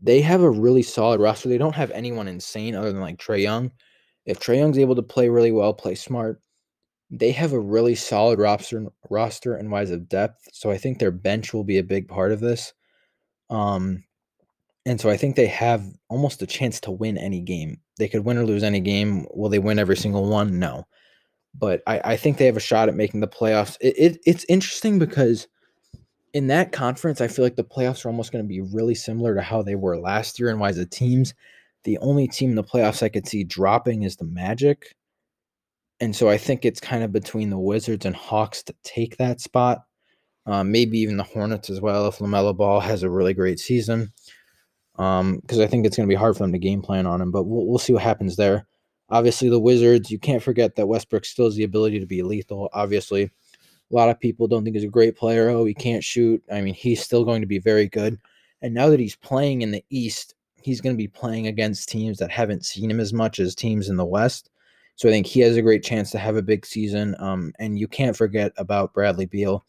they 0.00 0.20
have 0.20 0.40
a 0.40 0.50
really 0.50 0.82
solid 0.82 1.20
roster. 1.20 1.48
They 1.48 1.58
don't 1.58 1.74
have 1.74 1.90
anyone 1.90 2.28
insane 2.28 2.74
other 2.74 2.92
than 2.92 3.02
like 3.02 3.18
Trae 3.18 3.42
Young. 3.42 3.72
If 4.24 4.38
Trae 4.38 4.56
Young's 4.56 4.78
able 4.78 4.94
to 4.94 5.02
play 5.02 5.28
really 5.28 5.50
well, 5.50 5.74
play 5.74 5.96
smart, 5.96 6.40
they 7.10 7.32
have 7.32 7.52
a 7.52 7.60
really 7.60 7.96
solid 7.96 8.38
roster 8.38 8.86
roster 9.10 9.56
and 9.56 9.70
wise 9.70 9.90
of 9.90 10.08
depth. 10.08 10.48
So 10.52 10.70
I 10.70 10.78
think 10.78 10.98
their 10.98 11.10
bench 11.10 11.52
will 11.52 11.64
be 11.64 11.78
a 11.78 11.84
big 11.84 12.08
part 12.08 12.30
of 12.30 12.40
this. 12.40 12.72
Um, 13.50 14.04
and 14.86 15.00
so 15.00 15.10
I 15.10 15.16
think 15.16 15.34
they 15.34 15.48
have 15.48 15.84
almost 16.08 16.40
a 16.40 16.46
chance 16.46 16.80
to 16.82 16.92
win 16.92 17.18
any 17.18 17.40
game. 17.40 17.80
They 17.98 18.08
could 18.08 18.24
win 18.24 18.38
or 18.38 18.46
lose 18.46 18.62
any 18.62 18.80
game. 18.80 19.26
Will 19.34 19.50
they 19.50 19.58
win 19.58 19.80
every 19.80 19.96
single 19.96 20.28
one? 20.28 20.58
No 20.60 20.86
but 21.54 21.82
I, 21.86 22.00
I 22.04 22.16
think 22.16 22.38
they 22.38 22.46
have 22.46 22.56
a 22.56 22.60
shot 22.60 22.88
at 22.88 22.94
making 22.94 23.20
the 23.20 23.28
playoffs. 23.28 23.76
It, 23.80 23.94
it, 23.98 24.18
it's 24.24 24.46
interesting 24.48 24.98
because 24.98 25.48
in 26.32 26.46
that 26.46 26.72
conference, 26.72 27.20
I 27.20 27.28
feel 27.28 27.44
like 27.44 27.56
the 27.56 27.64
playoffs 27.64 28.04
are 28.04 28.08
almost 28.08 28.32
going 28.32 28.44
to 28.44 28.48
be 28.48 28.60
really 28.60 28.94
similar 28.94 29.34
to 29.34 29.42
how 29.42 29.62
they 29.62 29.74
were 29.74 29.98
last 29.98 30.38
year. 30.38 30.48
And 30.48 30.60
why 30.60 30.72
the 30.72 30.86
teams, 30.86 31.34
the 31.84 31.98
only 31.98 32.28
team 32.28 32.50
in 32.50 32.56
the 32.56 32.62
playoffs 32.64 33.02
I 33.02 33.08
could 33.08 33.26
see 33.26 33.42
dropping 33.42 34.04
is 34.04 34.16
the 34.16 34.26
Magic. 34.26 34.94
and 36.00 36.16
so 36.16 36.28
I 36.28 36.38
think 36.38 36.64
it's 36.64 36.80
kind 36.80 37.02
of 37.04 37.12
between 37.12 37.50
the 37.50 37.58
Wizards 37.58 38.06
and 38.06 38.16
Hawks 38.16 38.62
to 38.64 38.74
take 38.84 39.16
that 39.18 39.40
spot. 39.40 39.82
Um, 40.46 40.72
maybe 40.72 40.98
even 40.98 41.18
the 41.18 41.22
Hornets 41.22 41.68
as 41.68 41.80
well 41.80 42.08
if 42.08 42.18
LaMelo 42.18 42.56
Ball 42.56 42.80
has 42.80 43.02
a 43.02 43.10
really 43.10 43.34
great 43.34 43.60
season. 43.60 44.12
Because 44.96 45.20
um, 45.20 45.60
I 45.60 45.66
think 45.66 45.86
it's 45.86 45.96
going 45.96 46.08
to 46.08 46.12
be 46.12 46.18
hard 46.18 46.36
for 46.36 46.44
them 46.44 46.52
to 46.52 46.58
game 46.58 46.82
plan 46.82 47.06
on 47.06 47.20
him, 47.20 47.30
but 47.30 47.44
we'll, 47.44 47.66
we'll 47.66 47.78
see 47.78 47.92
what 47.92 48.02
happens 48.02 48.36
there. 48.36 48.66
Obviously, 49.10 49.48
the 49.48 49.58
Wizards, 49.58 50.10
you 50.10 50.18
can't 50.18 50.42
forget 50.42 50.76
that 50.76 50.86
Westbrook 50.86 51.24
still 51.24 51.46
has 51.46 51.56
the 51.56 51.64
ability 51.64 51.98
to 51.98 52.06
be 52.06 52.22
lethal. 52.22 52.68
Obviously, 52.72 53.24
a 53.24 53.30
lot 53.90 54.08
of 54.08 54.20
people 54.20 54.46
don't 54.46 54.62
think 54.62 54.76
he's 54.76 54.84
a 54.84 54.88
great 54.88 55.16
player. 55.16 55.48
Oh, 55.48 55.64
he 55.64 55.74
can't 55.74 56.04
shoot. 56.04 56.42
I 56.52 56.60
mean, 56.60 56.74
he's 56.74 57.02
still 57.02 57.24
going 57.24 57.40
to 57.40 57.46
be 57.46 57.58
very 57.58 57.88
good. 57.88 58.18
And 58.62 58.72
now 58.72 58.88
that 58.88 59.00
he's 59.00 59.16
playing 59.16 59.62
in 59.62 59.72
the 59.72 59.84
East, 59.90 60.34
he's 60.62 60.80
going 60.80 60.94
to 60.94 61.02
be 61.02 61.08
playing 61.08 61.46
against 61.46 61.88
teams 61.88 62.18
that 62.18 62.30
haven't 62.30 62.66
seen 62.66 62.90
him 62.90 63.00
as 63.00 63.12
much 63.12 63.40
as 63.40 63.54
teams 63.54 63.88
in 63.88 63.96
the 63.96 64.04
West. 64.04 64.50
So 64.96 65.08
I 65.08 65.12
think 65.12 65.26
he 65.26 65.40
has 65.40 65.56
a 65.56 65.62
great 65.62 65.82
chance 65.82 66.10
to 66.10 66.18
have 66.18 66.36
a 66.36 66.42
big 66.42 66.66
season. 66.66 67.16
Um, 67.18 67.52
and 67.58 67.78
you 67.78 67.88
can't 67.88 68.16
forget 68.16 68.52
about 68.58 68.92
Bradley 68.92 69.26
Beal, 69.26 69.64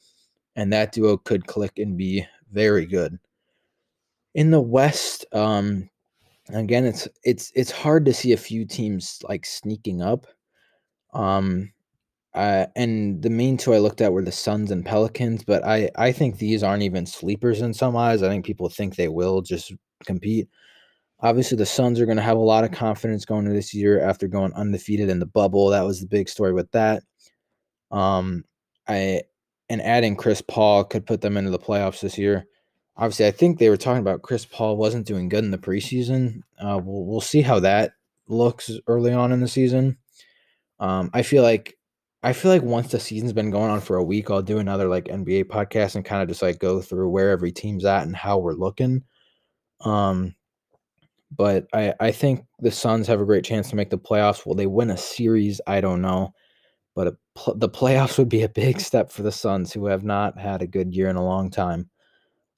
and 0.56 0.72
that 0.74 0.92
duo 0.92 1.18
could 1.18 1.48
click 1.48 1.80
and 1.80 1.98
be 1.98 2.28
very 2.52 2.86
good. 2.86 3.18
In 4.36 4.52
the 4.52 4.62
West, 4.62 5.26
um, 5.32 5.90
again, 6.56 6.86
it's 6.86 7.08
it's 7.24 7.52
it's 7.56 7.72
hard 7.72 8.06
to 8.06 8.14
see 8.14 8.34
a 8.34 8.38
few 8.38 8.66
teams 8.66 9.20
like 9.28 9.46
sneaking 9.46 10.02
up. 10.02 10.28
Um, 11.14 11.74
uh, 12.34 12.68
and 12.76 13.22
the 13.22 13.30
main 13.30 13.58
two 13.58 13.74
I 13.74 13.80
looked 13.80 14.02
at 14.02 14.14
were 14.14 14.24
the 14.24 14.32
Suns 14.32 14.72
and 14.72 14.86
Pelicans, 14.86 15.44
but 15.44 15.66
I 15.66 15.90
I 15.96 16.12
think 16.12 16.38
these 16.38 16.64
aren't 16.64 16.84
even 16.84 17.06
sleepers 17.06 17.62
in 17.62 17.74
some 17.74 17.96
eyes. 17.98 18.24
I 18.24 18.30
think 18.30 18.46
people 18.46 18.70
think 18.70 18.96
they 18.96 19.10
will 19.10 19.42
just 19.42 19.74
compete. 20.06 20.48
Obviously, 21.22 21.58
the 21.58 21.66
Suns 21.66 22.00
are 22.00 22.06
going 22.06 22.18
to 22.18 22.24
have 22.24 22.38
a 22.38 22.42
lot 22.42 22.64
of 22.64 22.72
confidence 22.72 23.26
going 23.26 23.46
into 23.46 23.56
this 23.56 23.74
year 23.74 24.02
after 24.02 24.28
going 24.28 24.54
undefeated 24.54 25.10
in 25.10 25.20
the 25.20 25.26
bubble. 25.26 25.70
That 25.70 25.86
was 25.86 26.00
the 26.02 26.08
big 26.08 26.30
story 26.30 26.54
with 26.54 26.72
that. 26.72 27.04
Um, 27.92 28.46
I 28.88 29.24
and 29.70 29.82
adding 29.82 30.16
Chris 30.16 30.42
Paul 30.42 30.84
could 30.84 31.06
put 31.06 31.22
them 31.22 31.38
into 31.38 31.52
the 31.52 31.60
playoffs 31.60 32.02
this 32.02 32.18
year. 32.18 32.46
Obviously, 32.98 33.28
I 33.28 33.32
think 33.32 33.58
they 33.58 33.70
were 33.70 33.78
talking 33.78 34.02
about 34.02 34.22
Chris 34.22 34.46
Paul 34.46 34.78
wasn't 34.78 35.08
doing 35.08 35.30
good 35.30 35.44
in 35.44 35.52
the 35.52 35.58
preseason. 35.58 36.42
Uh, 36.60 36.80
we'll 36.84 37.06
we'll 37.06 37.22
see 37.22 37.42
how 37.42 37.60
that 37.60 37.94
looks 38.28 38.72
early 38.88 39.14
on 39.14 39.32
in 39.32 39.40
the 39.40 39.48
season. 39.48 39.98
Um, 40.80 41.10
I 41.14 41.24
feel 41.24 41.44
like 41.44 41.78
I 42.24 42.34
feel 42.34 42.52
like 42.52 42.64
once 42.64 42.92
the 42.92 43.00
season's 43.00 43.34
been 43.34 43.50
going 43.52 43.72
on 43.72 43.82
for 43.82 43.98
a 43.98 44.04
week, 44.04 44.30
I'll 44.30 44.42
do 44.42 44.60
another 44.60 44.88
like 44.88 45.06
NBA 45.06 45.46
podcast 45.46 45.96
and 45.96 46.06
kind 46.06 46.22
of 46.22 46.28
just 46.28 46.42
like 46.42 46.60
go 46.60 46.82
through 46.82 47.10
where 47.10 47.32
every 47.32 47.52
team's 47.52 47.86
at 47.86 48.04
and 48.04 48.16
how 48.16 48.38
we're 48.38 48.54
looking. 48.54 49.04
Um, 49.82 50.36
but 51.36 51.68
I, 51.74 51.94
I 52.00 52.12
think 52.12 52.46
the 52.60 52.72
Suns 52.72 53.08
have 53.08 53.22
a 53.22 53.26
great 53.26 53.46
chance 53.46 53.70
to 53.70 53.76
make 53.76 53.90
the 53.90 53.98
playoffs. 53.98 54.46
Will 54.46 54.56
they 54.56 54.68
win 54.68 54.90
a 54.92 54.98
series? 54.98 55.62
I 55.66 55.82
don't 55.82 56.02
know. 56.02 56.34
But 56.94 57.16
pl- 57.36 57.56
the 57.56 57.70
playoffs 57.70 58.18
would 58.18 58.30
be 58.30 58.44
a 58.44 58.50
big 58.50 58.80
step 58.80 59.12
for 59.12 59.24
the 59.24 59.32
Suns, 59.32 59.72
who 59.74 59.86
have 59.86 60.04
not 60.04 60.38
had 60.38 60.62
a 60.62 60.68
good 60.68 60.94
year 60.94 61.10
in 61.10 61.16
a 61.16 61.26
long 61.26 61.50
time. 61.50 61.90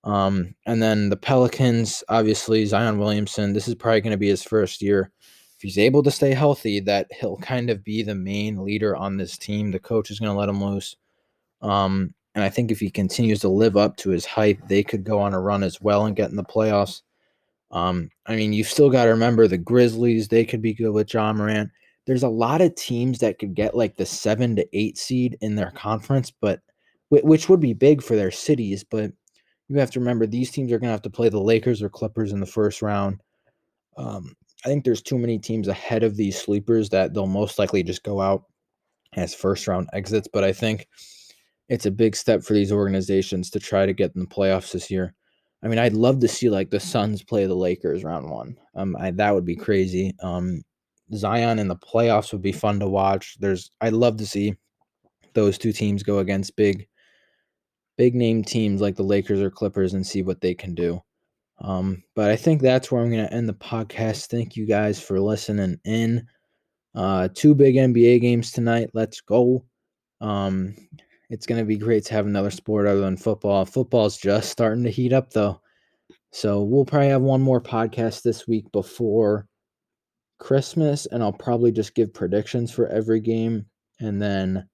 Um, 0.03 0.53
and 0.65 0.81
then 0.81 1.10
the 1.10 1.17
Pelicans, 1.17 2.03
obviously, 2.10 2.65
Zion 2.65 2.98
Williamson, 2.98 3.53
this 3.53 3.67
is 3.67 3.75
probably 3.75 4.01
going 4.01 4.12
to 4.12 4.17
be 4.17 4.27
his 4.27 4.43
first 4.43 4.81
year. 4.81 5.12
If 5.55 5.62
he's 5.62 5.77
able 5.77 6.03
to 6.03 6.12
stay 6.12 6.33
healthy, 6.33 6.81
that 6.81 7.07
he'll 7.19 7.38
kind 7.38 7.69
of 7.69 7.83
be 7.83 8.03
the 8.03 8.15
main 8.15 8.63
leader 8.63 8.95
on 8.95 9.15
this 9.15 9.38
team. 9.38 9.72
The 9.72 9.79
coach 9.79 10.12
is 10.12 10.19
going 10.19 10.31
to 10.31 10.38
let 10.38 10.50
him 10.50 10.62
loose. 10.63 10.95
Um, 11.62 12.13
and 12.36 12.43
I 12.43 12.50
think 12.50 12.72
if 12.72 12.79
he 12.79 12.89
continues 12.89 13.39
to 13.41 13.50
live 13.50 13.77
up 13.77 13.95
to 13.98 14.10
his 14.10 14.25
hype, 14.25 14.60
they 14.67 14.83
could 14.83 15.03
go 15.03 15.19
on 15.19 15.33
a 15.33 15.39
run 15.39 15.63
as 15.63 15.79
well 15.79 16.05
and 16.05 16.15
get 16.15 16.29
in 16.29 16.36
the 16.36 16.43
playoffs. 16.43 17.01
Um, 17.72 18.10
I 18.25 18.36
mean, 18.36 18.53
you've 18.53 18.67
still 18.67 18.89
got 18.89 19.05
to 19.05 19.12
remember 19.12 19.48
the 19.48 19.57
Grizzlies, 19.57 20.27
they 20.27 20.45
could 20.45 20.62
be 20.62 20.74
good 20.74 20.91
with 20.91 21.13
Ja 21.13 21.31
Morant. 21.33 21.72
There's 22.05 22.24
a 22.24 22.29
lot 22.29 22.62
of 22.62 22.75
teams 22.75 23.19
that 23.19 23.39
could 23.39 23.55
get 23.55 23.75
like 23.75 23.95
the 23.95 24.05
seven 24.05 24.55
to 24.57 24.67
eight 24.74 24.98
seed 24.98 25.38
in 25.41 25.55
their 25.55 25.72
conference, 25.72 26.31
but 26.31 26.60
which 27.10 27.48
would 27.48 27.60
be 27.60 27.74
big 27.74 28.03
for 28.03 28.15
their 28.15 28.31
cities. 28.31 28.83
But 28.83 29.13
you 29.70 29.77
have 29.79 29.91
to 29.91 30.00
remember 30.00 30.25
these 30.25 30.51
teams 30.51 30.72
are 30.72 30.79
going 30.79 30.89
to 30.89 30.93
have 30.93 31.01
to 31.03 31.10
play 31.10 31.29
the 31.29 31.39
Lakers 31.39 31.82
or 31.82 31.89
Clippers 31.89 32.32
in 32.32 32.39
the 32.39 32.45
first 32.45 32.82
round. 32.82 33.21
Um, 33.97 34.36
I 34.65 34.69
think 34.69 34.84
there's 34.84 35.02
too 35.02 35.17
many 35.17 35.39
teams 35.39 35.67
ahead 35.67 36.04
of 36.04 36.15
these 36.15 36.39
sleepers 36.39 36.89
that 36.89 37.13
they'll 37.13 37.28
most 37.28 37.60
likely 37.60 37.84
just 37.84 38.04
go 38.04 38.21
out 38.21 38.43
as 39.15 39.36
first 39.36 39.67
round 39.67 39.89
exits. 39.93 40.28
But 40.32 40.43
I 40.43 40.54
think 40.54 40.88
it's 41.69 41.86
a 41.86 41.91
big 41.91 42.15
step 42.15 42.43
for 42.43 42.54
these 42.54 42.71
organizations 42.71 43.49
to 43.52 43.60
try 43.60 43.86
to 43.86 43.93
get 43.93 44.13
in 44.15 44.21
the 44.21 44.28
playoffs 44.28 44.71
this 44.71 44.91
year. 44.91 45.13
I 45.63 45.67
mean, 45.67 45.80
I'd 45.80 45.93
love 45.93 46.19
to 46.19 46.28
see 46.28 46.49
like 46.49 46.69
the 46.69 46.80
Suns 46.80 47.23
play 47.23 47.45
the 47.45 47.56
Lakers 47.56 48.04
round 48.04 48.30
one. 48.30 48.58
Um, 48.76 48.97
I, 48.99 49.12
that 49.12 49.34
would 49.34 49.45
be 49.45 49.56
crazy. 49.56 50.13
Um, 50.21 50.62
Zion 51.13 51.60
in 51.60 51.67
the 51.67 51.76
playoffs 51.76 52.34
would 52.34 52.41
be 52.41 52.52
fun 52.52 52.80
to 52.80 52.88
watch. 52.88 53.38
There's, 53.39 53.71
I'd 53.80 53.93
love 53.93 54.17
to 54.17 54.26
see 54.26 54.56
those 55.34 55.58
two 55.58 55.71
teams 55.71 56.04
go 56.04 56.19
against 56.19 56.56
big, 56.56 56.88
big 57.97 58.15
name 58.15 58.43
teams 58.43 58.82
like 58.82 58.95
the 58.95 59.03
Lakers 59.03 59.41
or 59.41 59.49
Clippers 59.49 59.93
and 59.93 60.06
see 60.06 60.23
what 60.23 60.41
they 60.41 60.53
can 60.53 60.73
do. 60.73 61.01
Um, 61.60 62.03
but 62.15 62.29
I 62.29 62.36
think 62.36 62.62
that's 62.62 62.91
where 62.91 63.01
I'm 63.01 63.12
going 63.12 63.25
to 63.25 63.34
end 63.34 63.47
the 63.47 63.53
podcast. 63.53 64.27
Thank 64.27 64.56
you 64.56 64.65
guys 64.65 65.01
for 65.01 65.19
listening 65.19 65.79
in. 65.86 66.27
Uh, 66.95 67.29
two 67.34 67.56
big 67.56 67.75
NBA 67.75 68.21
games 68.21 68.51
tonight. 68.51 68.89
Let's 68.93 69.21
go. 69.21 69.65
Um, 70.21 70.75
it's 71.29 71.45
going 71.45 71.60
to 71.60 71.65
be 71.65 71.77
great 71.77 72.06
to 72.06 72.13
have 72.13 72.27
another 72.27 72.51
sport 72.51 72.88
other 72.88 73.01
than 73.01 73.17
football. 73.17 73.65
Football's 73.65 74.17
just 74.17 74.51
starting 74.51 74.84
to 74.84 74.91
heat 74.91 75.13
up, 75.13 75.32
though. 75.32 75.60
So 76.32 76.63
we'll 76.63 76.86
probably 76.86 77.10
have 77.10 77.21
one 77.21 77.41
more 77.41 77.62
podcast 77.62 78.23
this 78.23 78.47
week 78.47 78.71
before 78.71 79.47
Christmas, 80.39 81.06
and 81.08 81.23
I'll 81.23 81.34
probably 81.34 81.71
just 81.71 81.95
give 81.95 82.13
predictions 82.13 82.71
for 82.71 82.88
every 82.88 83.19
game. 83.19 83.65
And 83.99 84.21
then, 84.21 84.67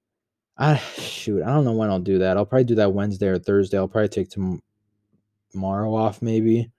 I 0.60 0.76
shoot, 0.76 1.42
I 1.42 1.48
don't 1.48 1.64
know 1.64 1.72
when 1.72 1.90
I'll 1.90 2.00
do 2.00 2.20
that. 2.20 2.36
I'll 2.36 2.46
probably 2.46 2.66
do 2.66 2.76
that 2.76 2.94
Wednesday 2.94 3.28
or 3.28 3.40
Thursday. 3.40 3.78
I'll 3.78 3.88
probably 3.88 4.10
take 4.10 4.30
tomorrow 4.30 5.96
off, 5.96 6.22
maybe, 6.22 6.70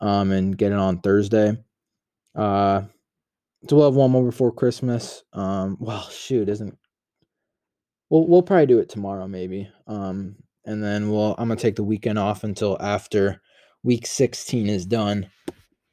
um, 0.00 0.30
and 0.30 0.56
get 0.56 0.72
it 0.72 0.78
on 0.78 1.00
Thursday. 1.00 1.56
Uh, 2.34 2.82
so 3.68 3.76
we'll 3.76 3.86
have 3.86 3.94
one 3.94 4.10
more 4.10 4.24
before 4.24 4.52
Christmas. 4.52 5.24
Um, 5.32 5.78
well, 5.80 6.02
shoot, 6.10 6.50
isn't 6.50 6.78
We'll 8.10 8.26
we'll 8.26 8.42
probably 8.42 8.66
do 8.66 8.78
it 8.78 8.88
tomorrow, 8.88 9.26
maybe. 9.26 9.70
Um, 9.86 10.36
and 10.64 10.82
then 10.82 11.10
we'll 11.10 11.34
I'm 11.38 11.48
gonna 11.48 11.56
take 11.60 11.76
the 11.76 11.84
weekend 11.84 12.18
off 12.18 12.44
until 12.44 12.76
after 12.80 13.40
week 13.82 14.06
16 14.06 14.68
is 14.68 14.86
done, 14.86 15.30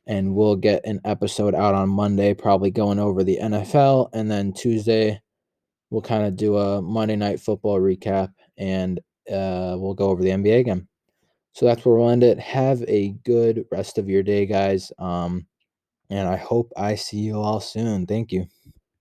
and 0.08 0.36
we'll 0.36 0.56
get 0.56 0.86
an 0.86 1.02
episode 1.06 1.56
out 1.56 1.76
on 1.76 1.90
Monday, 1.90 2.34
probably 2.34 2.72
going 2.72 3.00
over 3.00 3.24
the 3.24 3.40
NFL, 3.42 4.10
and 4.14 4.30
then 4.30 4.54
Tuesday 4.54 5.22
we'll 5.96 6.02
kind 6.02 6.26
of 6.26 6.36
do 6.36 6.58
a 6.58 6.82
Monday 6.82 7.16
night 7.16 7.40
football 7.40 7.80
recap, 7.80 8.34
and 8.58 9.00
uh, 9.32 9.78
we'll 9.80 9.94
go 9.94 10.10
over 10.10 10.22
the 10.22 10.30
NBA 10.30 10.60
again. 10.60 10.90
So 11.54 11.66
that's 11.66 11.86
where 11.86 11.96
we'll 11.96 12.10
end 12.10 12.22
it. 12.22 12.38
Have 12.38 12.84
a 12.90 13.12
good 13.24 13.64
rest 13.72 13.98
of 13.98 14.10
your 14.10 14.22
day, 14.22 14.46
guys. 14.46 14.92
Um, 15.00 15.48
and 16.10 16.28
I 16.28 16.36
hope 16.36 16.74
I 16.76 16.96
see 16.96 17.20
you 17.20 17.40
all 17.40 17.62
soon. 17.62 18.06
Thank 18.08 18.34
you. 18.34 18.46